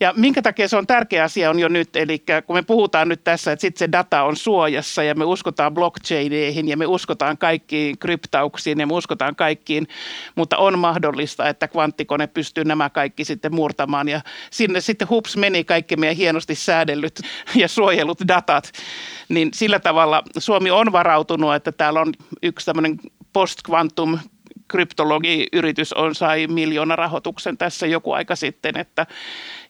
ja 0.00 0.14
minkä 0.16 0.42
takia 0.42 0.68
se 0.68 0.76
on 0.76 0.86
tärkeä 0.86 1.24
asia 1.24 1.50
on 1.50 1.58
jo 1.58 1.68
nyt, 1.68 1.96
eli 1.96 2.24
kun 2.46 2.56
me 2.56 2.62
puhutaan 2.62 3.08
nyt 3.08 3.24
tässä, 3.24 3.52
että 3.52 3.60
sitten 3.60 3.78
se 3.78 3.92
data 3.92 4.22
on 4.22 4.36
suojassa 4.36 5.02
ja 5.02 5.14
me 5.14 5.24
uskotaan 5.24 5.74
blockchaineihin 5.74 6.68
ja 6.68 6.76
me 6.76 6.86
uskotaan 6.86 7.38
kaikkiin 7.38 7.98
kryptauksiin 7.98 8.80
ja 8.80 8.86
me 8.86 8.94
uskotaan 8.94 9.36
kaikkiin, 9.36 9.88
mutta 10.34 10.56
on 10.56 10.78
mahdollista, 10.78 11.48
että 11.48 11.68
kvanttikone 11.68 12.26
pystyy 12.26 12.64
nämä 12.64 12.90
kaikki 12.90 13.24
sitten 13.24 13.54
murtamaan. 13.54 14.08
Ja 14.08 14.20
sinne 14.50 14.80
sitten 14.80 15.08
hups 15.08 15.36
meni 15.36 15.64
kaikki 15.64 15.96
meidän 15.96 16.16
hienosti 16.16 16.54
säädellyt 16.54 17.20
ja 17.54 17.68
suojelut 17.68 18.28
datat, 18.28 18.72
niin 19.28 19.48
sillä 19.54 19.78
tavalla 19.78 20.22
Suomi 20.38 20.70
on 20.70 20.92
varautunut, 20.92 21.54
että 21.54 21.72
täällä 21.72 22.00
on 22.00 22.12
yksi 22.42 22.66
tämmöinen 22.66 22.98
post-quantum 23.32 24.18
kryptologiyritys 24.68 25.92
on 25.92 26.14
sai 26.14 26.46
miljoona 26.46 26.96
rahoituksen 26.96 27.58
tässä 27.58 27.86
joku 27.86 28.12
aika 28.12 28.36
sitten, 28.36 28.76
että 28.78 29.06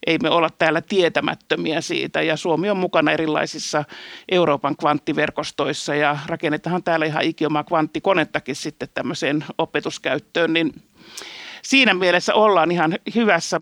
ei 0.07 0.19
me 0.19 0.31
olla 0.31 0.51
täällä 0.51 0.81
tietämättömiä 0.81 1.81
siitä. 1.81 2.23
Ja 2.23 2.37
Suomi 2.37 2.71
on 2.71 2.77
mukana 2.77 3.13
erilaisissa 3.13 3.85
Euroopan 4.29 4.77
kvanttiverkostoissa 4.77 5.95
ja 5.95 6.19
rakennetaan 6.27 6.83
täällä 6.83 7.07
ihan 7.07 7.25
ikioma 7.25 7.65
kvanttikonettakin 7.65 8.57
sitten 8.57 8.89
tämmöiseen 8.95 9.45
opetuskäyttöön, 9.59 10.53
niin 10.53 10.73
siinä 11.63 11.95
mielessä 11.95 12.35
ollaan 12.35 12.71
ihan 12.71 12.99
hyvässä. 13.15 13.61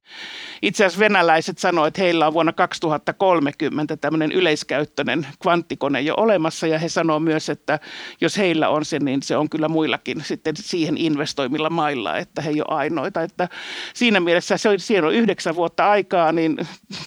Itse 0.62 0.84
asiassa 0.84 1.00
venäläiset 1.00 1.58
sanoivat, 1.58 1.88
että 1.88 2.02
heillä 2.02 2.26
on 2.26 2.32
vuonna 2.32 2.52
2030 2.52 3.96
tämmöinen 3.96 4.32
yleiskäyttöinen 4.32 5.26
kvanttikone 5.42 6.00
jo 6.00 6.14
olemassa 6.16 6.66
ja 6.66 6.78
he 6.78 6.88
sanoo 6.88 7.20
myös, 7.20 7.48
että 7.48 7.78
jos 8.20 8.38
heillä 8.38 8.68
on 8.68 8.84
se, 8.84 8.98
niin 8.98 9.22
se 9.22 9.36
on 9.36 9.50
kyllä 9.50 9.68
muillakin 9.68 10.24
sitten 10.24 10.54
siihen 10.56 10.98
investoimilla 10.98 11.70
mailla, 11.70 12.16
että 12.16 12.42
he 12.42 12.50
ei 12.50 12.60
ole 12.60 12.78
ainoita. 12.78 13.22
Että 13.22 13.48
siinä 13.94 14.20
mielessä 14.20 14.56
se 14.56 14.68
on, 14.68 14.80
siinä 14.80 15.06
on 15.06 15.14
yhdeksän 15.14 15.56
vuotta 15.56 15.90
aikaa, 15.90 16.32
niin 16.32 16.56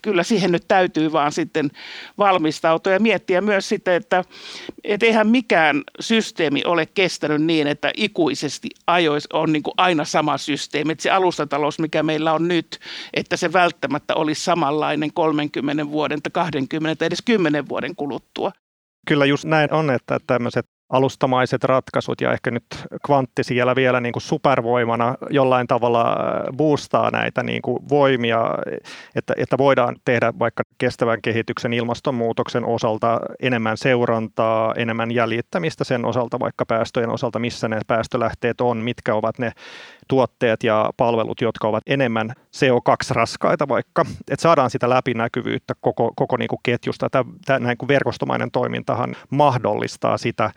kyllä 0.01 0.23
siihen 0.23 0.51
nyt 0.51 0.67
täytyy 0.67 1.11
vaan 1.11 1.31
sitten 1.31 1.71
valmistautua 2.17 2.93
ja 2.93 2.99
miettiä 2.99 3.41
myös 3.41 3.69
sitten, 3.69 3.93
että, 3.93 4.23
että 4.83 5.05
eihän 5.05 5.27
mikään 5.27 5.83
systeemi 5.99 6.61
ole 6.65 6.85
kestänyt 6.85 7.41
niin, 7.41 7.67
että 7.67 7.91
ikuisesti 7.97 8.69
ajois 8.87 9.27
on 9.33 9.53
niin 9.53 9.63
kuin 9.63 9.73
aina 9.77 10.05
sama 10.05 10.37
systeemi 10.37 10.91
että 10.91 11.03
se 11.03 11.09
alustatalous, 11.09 11.79
mikä 11.79 12.03
meillä 12.03 12.33
on 12.33 12.47
nyt, 12.47 12.79
että 13.13 13.37
se 13.37 13.53
välttämättä 13.53 14.15
olisi 14.15 14.43
samanlainen 14.43 15.13
30 15.13 15.89
vuoden 15.89 16.21
tai 16.21 16.31
20 16.31 16.99
tai 16.99 17.05
edes 17.05 17.21
10 17.25 17.69
vuoden 17.69 17.95
kuluttua. 17.95 18.51
Kyllä 19.07 19.25
just 19.25 19.45
näin 19.45 19.73
on, 19.73 19.89
että 19.89 20.17
tämmöiset 20.27 20.65
alustamaiset 20.89 21.63
ratkaisut 21.63 22.21
ja 22.21 22.33
ehkä 22.33 22.51
nyt 22.51 22.63
kvantti 23.05 23.43
siellä 23.43 23.75
vielä 23.75 23.99
niin 23.99 24.13
kuin 24.13 24.23
supervoimana 24.23 25.15
jollain 25.29 25.67
tavalla 25.67 26.09
äh, 26.09 26.57
boostaa 26.57 27.11
näitä 27.11 27.43
niin 27.43 27.61
kuin 27.61 27.89
voimia, 27.89 28.45
että, 29.15 29.33
että 29.37 29.57
voidaan 29.57 29.95
tehdä 30.05 30.33
vaikka 30.39 30.63
kestävän 30.77 31.21
kehityksen 31.21 31.73
ilmastonmuutoksen 31.73 32.65
osalta 32.65 33.19
enemmän 33.41 33.77
seurantaa, 33.77 34.73
enemmän 34.73 35.11
jäljittämistä 35.11 35.83
sen 35.83 36.05
osalta, 36.05 36.39
vaikka 36.39 36.65
päästöjen 36.65 37.09
osalta, 37.09 37.39
missä 37.39 37.67
ne 37.67 37.79
päästölähteet 37.87 38.61
on, 38.61 38.77
mitkä 38.77 39.15
ovat 39.15 39.39
ne 39.39 39.51
tuotteet 40.09 40.63
ja 40.63 40.91
palvelut, 40.97 41.41
jotka 41.41 41.67
ovat 41.67 41.83
enemmän 41.87 42.33
CO2-raskaita 42.55 43.67
vaikka, 43.67 44.05
että 44.31 44.41
saadaan 44.41 44.69
sitä 44.69 44.89
läpinäkyvyyttä 44.89 45.73
koko, 45.81 46.11
koko 46.15 46.37
niin 46.37 46.47
kuin 46.47 46.59
ketjusta. 46.63 47.09
Tämä, 47.09 47.59
näin 47.59 47.77
kuin 47.77 47.87
verkostomainen 47.87 48.51
toimintahan 48.51 49.15
mahdollistaa 49.29 50.17
sitä, 50.17 50.51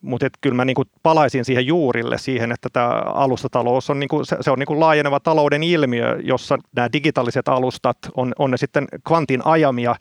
mutta 0.00 0.26
kyllä 0.40 0.56
mä 0.56 0.64
niin 0.64 0.74
kuin 0.74 0.88
palaisin 1.02 1.44
siihen 1.44 1.66
juurille 1.66 2.18
siihen, 2.18 2.52
että 2.52 2.68
tämä 2.72 2.88
alustatalous 3.06 3.90
on, 3.90 4.00
niin 4.00 4.08
kuin, 4.08 4.26
se, 4.26 4.36
se 4.40 4.50
on 4.50 4.58
niin 4.58 4.66
kuin 4.66 4.80
laajeneva 4.80 5.20
talouden 5.20 5.62
ilmiö, 5.62 6.18
jossa 6.22 6.58
nämä 6.76 6.88
digitaaliset 6.92 7.48
alustat 7.48 7.98
on, 8.16 8.32
on 8.38 8.50
ne 8.50 8.56
sitten 8.56 8.86
kvantin 9.08 9.42
ajamia 9.44 9.94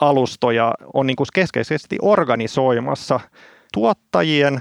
alustoja, 0.00 0.74
on 0.94 1.06
niin 1.06 1.16
kuin 1.16 1.26
keskeisesti 1.34 1.98
organisoimassa 2.02 3.20
tuottajien, 3.72 4.60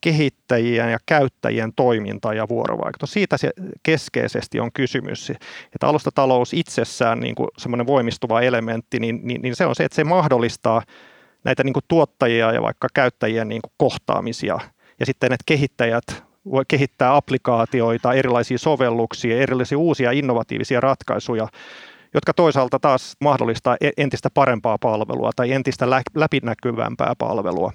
kehittäjien 0.00 0.90
ja 0.90 0.98
käyttäjien 1.06 1.72
toiminta 1.76 2.34
ja 2.34 2.48
vuorovaikutus. 2.48 3.12
Siitä 3.12 3.36
se 3.36 3.50
keskeisesti 3.82 4.60
on 4.60 4.72
kysymys. 4.72 5.30
Että 5.74 5.86
alustatalous 5.86 6.54
itsessään 6.54 7.20
niin 7.20 7.34
kuin 7.34 7.48
semmoinen 7.58 7.86
voimistuva 7.86 8.40
elementti, 8.40 9.00
niin, 9.00 9.20
niin, 9.22 9.42
niin 9.42 9.56
se 9.56 9.66
on 9.66 9.74
se, 9.74 9.84
että 9.84 9.96
se 9.96 10.04
mahdollistaa 10.04 10.82
näitä 11.44 11.64
niin 11.64 11.72
kuin 11.72 11.84
tuottajia 11.88 12.52
ja 12.52 12.62
vaikka 12.62 12.88
käyttäjien 12.94 13.48
niin 13.48 13.62
kuin 13.62 13.72
kohtaamisia. 13.76 14.58
Ja 15.00 15.06
sitten 15.06 15.32
että 15.32 15.44
kehittäjät 15.46 16.04
voi 16.44 16.64
kehittää 16.68 17.16
applikaatioita, 17.16 18.12
erilaisia 18.12 18.58
sovelluksia, 18.58 19.40
erilaisia 19.42 19.78
uusia 19.78 20.10
innovatiivisia 20.10 20.80
ratkaisuja, 20.80 21.48
jotka 22.14 22.34
toisaalta 22.34 22.78
taas 22.78 23.16
mahdollistaa 23.20 23.76
e-, 23.80 23.90
entistä 23.96 24.30
parempaa 24.34 24.78
palvelua 24.78 25.30
tai 25.36 25.52
entistä 25.52 25.86
läpinäkyvämpää 26.14 27.12
palvelua. 27.18 27.72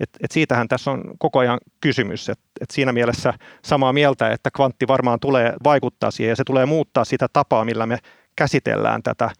Et, 0.00 0.10
et 0.20 0.30
siitähän 0.30 0.68
tässä 0.68 0.90
on 0.90 1.04
koko 1.18 1.38
ajan 1.38 1.58
kysymys. 1.80 2.28
Et, 2.28 2.38
et 2.60 2.70
siinä 2.70 2.92
mielessä 2.92 3.34
samaa 3.64 3.92
mieltä, 3.92 4.30
että 4.30 4.50
kvantti 4.50 4.88
varmaan 4.88 5.20
tulee 5.20 5.52
vaikuttaa 5.64 6.10
siihen 6.10 6.30
ja 6.30 6.36
se 6.36 6.44
tulee 6.44 6.66
muuttaa 6.66 7.04
sitä 7.04 7.26
tapaa, 7.32 7.64
millä 7.64 7.86
me 7.86 7.98
käsitellään 8.36 9.02
tätä 9.02 9.30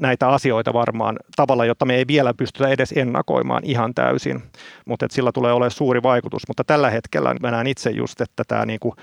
näitä 0.00 0.28
asioita 0.28 0.72
varmaan 0.72 1.16
tavalla, 1.36 1.64
jotta 1.64 1.84
me 1.84 1.94
ei 1.94 2.04
vielä 2.06 2.34
pystytä 2.34 2.68
edes 2.68 2.92
ennakoimaan 2.96 3.64
ihan 3.64 3.94
täysin, 3.94 4.42
mutta 4.84 5.06
sillä 5.10 5.32
tulee 5.32 5.52
olemaan 5.52 5.70
suuri 5.70 6.02
vaikutus. 6.02 6.42
Mutta 6.48 6.64
tällä 6.64 6.90
hetkellä 6.90 7.34
mä 7.40 7.50
näen 7.50 7.66
itse 7.66 7.90
just, 7.90 8.20
että 8.20 8.42
tämä 8.48 8.66
niinku 8.66 8.94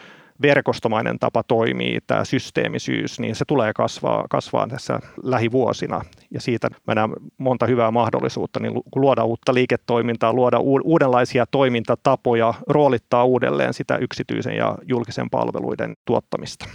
verkostomainen 0.42 1.20
tapa 1.20 1.44
toimii, 1.44 2.00
tämä 2.08 2.26
systeemisyys, 2.26 3.20
niin 3.20 3.36
se 3.36 3.46
tulee 3.46 3.74
kasvaa, 3.74 4.26
kasvaa 4.30 4.68
tässä 4.68 5.00
lähivuosina. 5.24 6.02
Ja 6.32 6.42
siitä 6.42 6.70
mä 6.88 6.96
näen 6.96 7.10
monta 7.38 7.66
hyvää 7.66 7.92
mahdollisuutta, 7.92 8.60
niin 8.60 8.74
luoda 8.96 9.24
uutta 9.24 9.54
liiketoimintaa, 9.54 10.34
luoda 10.34 10.60
uudenlaisia 10.84 11.46
toimintatapoja, 11.46 12.54
roolittaa 12.68 13.26
uudelleen 13.26 13.74
sitä 13.74 13.98
yksityisen 13.98 14.56
ja 14.56 14.78
julkisen 14.88 15.30
palveluiden 15.30 15.96
tuottamista. 16.06 16.66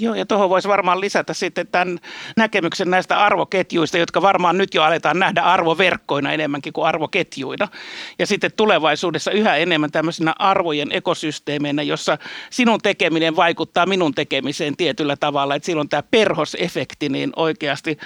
Joo, 0.00 0.14
ja 0.14 0.26
tuohon 0.26 0.50
voisi 0.50 0.68
varmaan 0.68 1.00
lisätä 1.00 1.34
sitten 1.34 1.66
tämän 1.66 1.98
näkemyksen 2.36 2.90
näistä 2.90 3.24
arvoketjuista, 3.24 3.98
jotka 3.98 4.22
varmaan 4.22 4.58
nyt 4.58 4.74
jo 4.74 4.82
aletaan 4.82 5.18
nähdä 5.18 5.42
arvoverkkoina 5.42 6.32
enemmänkin 6.32 6.72
kuin 6.72 6.86
arvoketjuina. 6.86 7.68
Ja 8.18 8.26
sitten 8.26 8.50
tulevaisuudessa 8.56 9.30
yhä 9.30 9.56
enemmän 9.56 9.90
tämmöisenä 9.90 10.34
arvojen 10.38 10.92
ekosysteemeinä, 10.92 11.82
jossa 11.82 12.18
sinun 12.50 12.80
tekeminen 12.82 13.36
vaikuttaa 13.36 13.86
minun 13.86 14.14
tekemiseen 14.14 14.76
tietyllä 14.76 15.16
tavalla. 15.16 15.54
Että 15.54 15.66
silloin 15.66 15.88
tämä 15.88 16.02
perhosefekti 16.02 17.08
niin 17.08 17.32
oikeasti. 17.36 17.98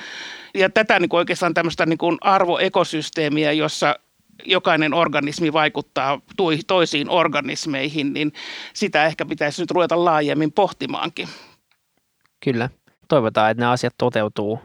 Ja 0.55 0.71
tätä 0.71 1.01
niin 1.01 1.09
kuin 1.09 1.19
oikeastaan 1.19 1.55
tämmöistä 1.55 1.87
niin 1.87 1.99
kuin 1.99 2.19
arvoekosysteemiä, 2.21 3.53
jossa 3.53 3.99
jokainen 4.45 4.95
organismi 4.95 5.53
vaikuttaa 5.53 6.21
toisiin 6.67 7.11
organismeihin, 7.11 8.13
niin 8.13 8.33
sitä 8.73 9.07
ehkä 9.07 9.25
pitäisi 9.25 9.63
nyt 9.63 9.71
ruveta 9.71 10.05
laajemmin 10.05 10.53
pohtimaankin. 10.53 11.29
Kyllä. 12.45 12.69
Toivotaan, 13.09 13.51
että 13.51 13.61
nämä 13.61 13.73
asiat 13.73 13.95
toteutuu 13.99 14.59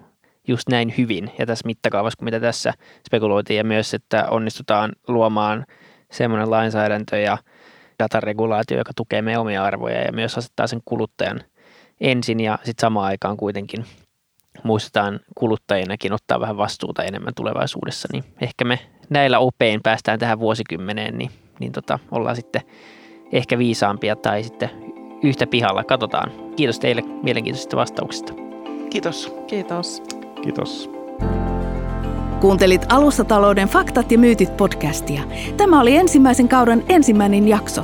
just 0.48 0.70
näin 0.70 0.94
hyvin 0.98 1.32
ja 1.40 1.46
tässä 1.46 1.66
mittakaavassa 1.66 2.18
kuin 2.18 2.26
mitä 2.26 2.40
tässä 2.40 2.74
spekuloitiin 3.08 3.58
ja 3.58 3.64
myös, 3.64 3.94
että 3.94 4.28
onnistutaan 4.30 4.92
luomaan 5.08 5.66
semmoinen 6.12 6.52
lainsäädäntö 6.52 7.18
ja 7.18 7.38
dataregulaatio, 8.00 8.78
joka 8.78 8.92
tukee 8.96 9.22
meidän 9.22 9.42
omia 9.42 9.64
arvoja 9.64 10.02
ja 10.02 10.12
myös 10.12 10.38
asettaa 10.38 10.68
sen 10.68 10.82
kuluttajan 10.86 11.42
ensin 12.02 12.40
ja 12.40 12.60
sitten 12.64 12.82
samaan 12.82 13.06
aikaan 13.06 13.38
kuitenkin 13.38 13.86
muistetaan 14.64 15.20
kuluttajinakin 15.36 16.14
ottaa 16.14 16.40
vähän 16.40 16.58
vastuuta 16.58 17.04
enemmän 17.04 17.34
tulevaisuudessa, 17.36 18.08
niin 18.12 18.24
ehkä 18.42 18.66
me 18.66 18.80
näillä 19.10 19.40
opein 19.40 19.82
päästään 19.84 20.20
tähän 20.20 20.40
vuosikymmeneen, 20.40 21.18
niin, 21.18 21.32
niin 21.60 21.72
tota, 21.72 22.00
ollaan 22.12 22.36
sitten 22.36 22.62
ehkä 23.32 23.58
viisaampia 23.58 24.16
tai 24.16 24.44
sitten 24.44 24.89
yhtä 25.24 25.48
pihalla. 25.48 25.84
Katsotaan. 25.84 26.32
Kiitos 26.56 26.80
teille 26.80 27.02
mielenkiintoisista 27.24 27.78
vastauksista. 27.78 28.34
Kiitos. 28.90 29.36
Kiitos. 29.48 30.04
Kiitos. 30.42 30.90
Kuuntelit 32.42 32.86
Alustatalouden 32.90 33.68
faktat 33.68 34.12
ja 34.12 34.18
myytit 34.18 34.58
podcastia. 34.58 35.22
Tämä 35.58 35.82
oli 35.82 35.96
ensimmäisen 35.96 36.48
kauden 36.48 36.84
ensimmäinen 36.90 37.48
jakso. 37.48 37.84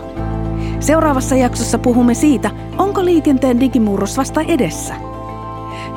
Seuraavassa 0.80 1.36
jaksossa 1.36 1.78
puhumme 1.78 2.14
siitä, 2.14 2.52
onko 2.78 3.06
liikenteen 3.06 3.60
digimurros 3.60 4.18
vasta 4.18 4.42
edessä. 4.42 4.96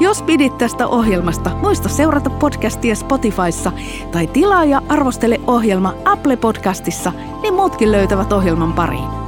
Jos 0.00 0.22
pidit 0.22 0.58
tästä 0.58 0.86
ohjelmasta, 0.86 1.50
muista 1.62 1.88
seurata 1.88 2.30
podcastia 2.30 2.94
Spotifyssa 2.94 3.72
tai 4.12 4.26
tilaa 4.26 4.64
ja 4.64 4.82
arvostele 4.88 5.40
ohjelma 5.46 5.94
Apple 6.04 6.36
Podcastissa, 6.36 7.12
niin 7.42 7.54
muutkin 7.54 7.92
löytävät 7.92 8.32
ohjelman 8.32 8.72
pariin. 8.72 9.27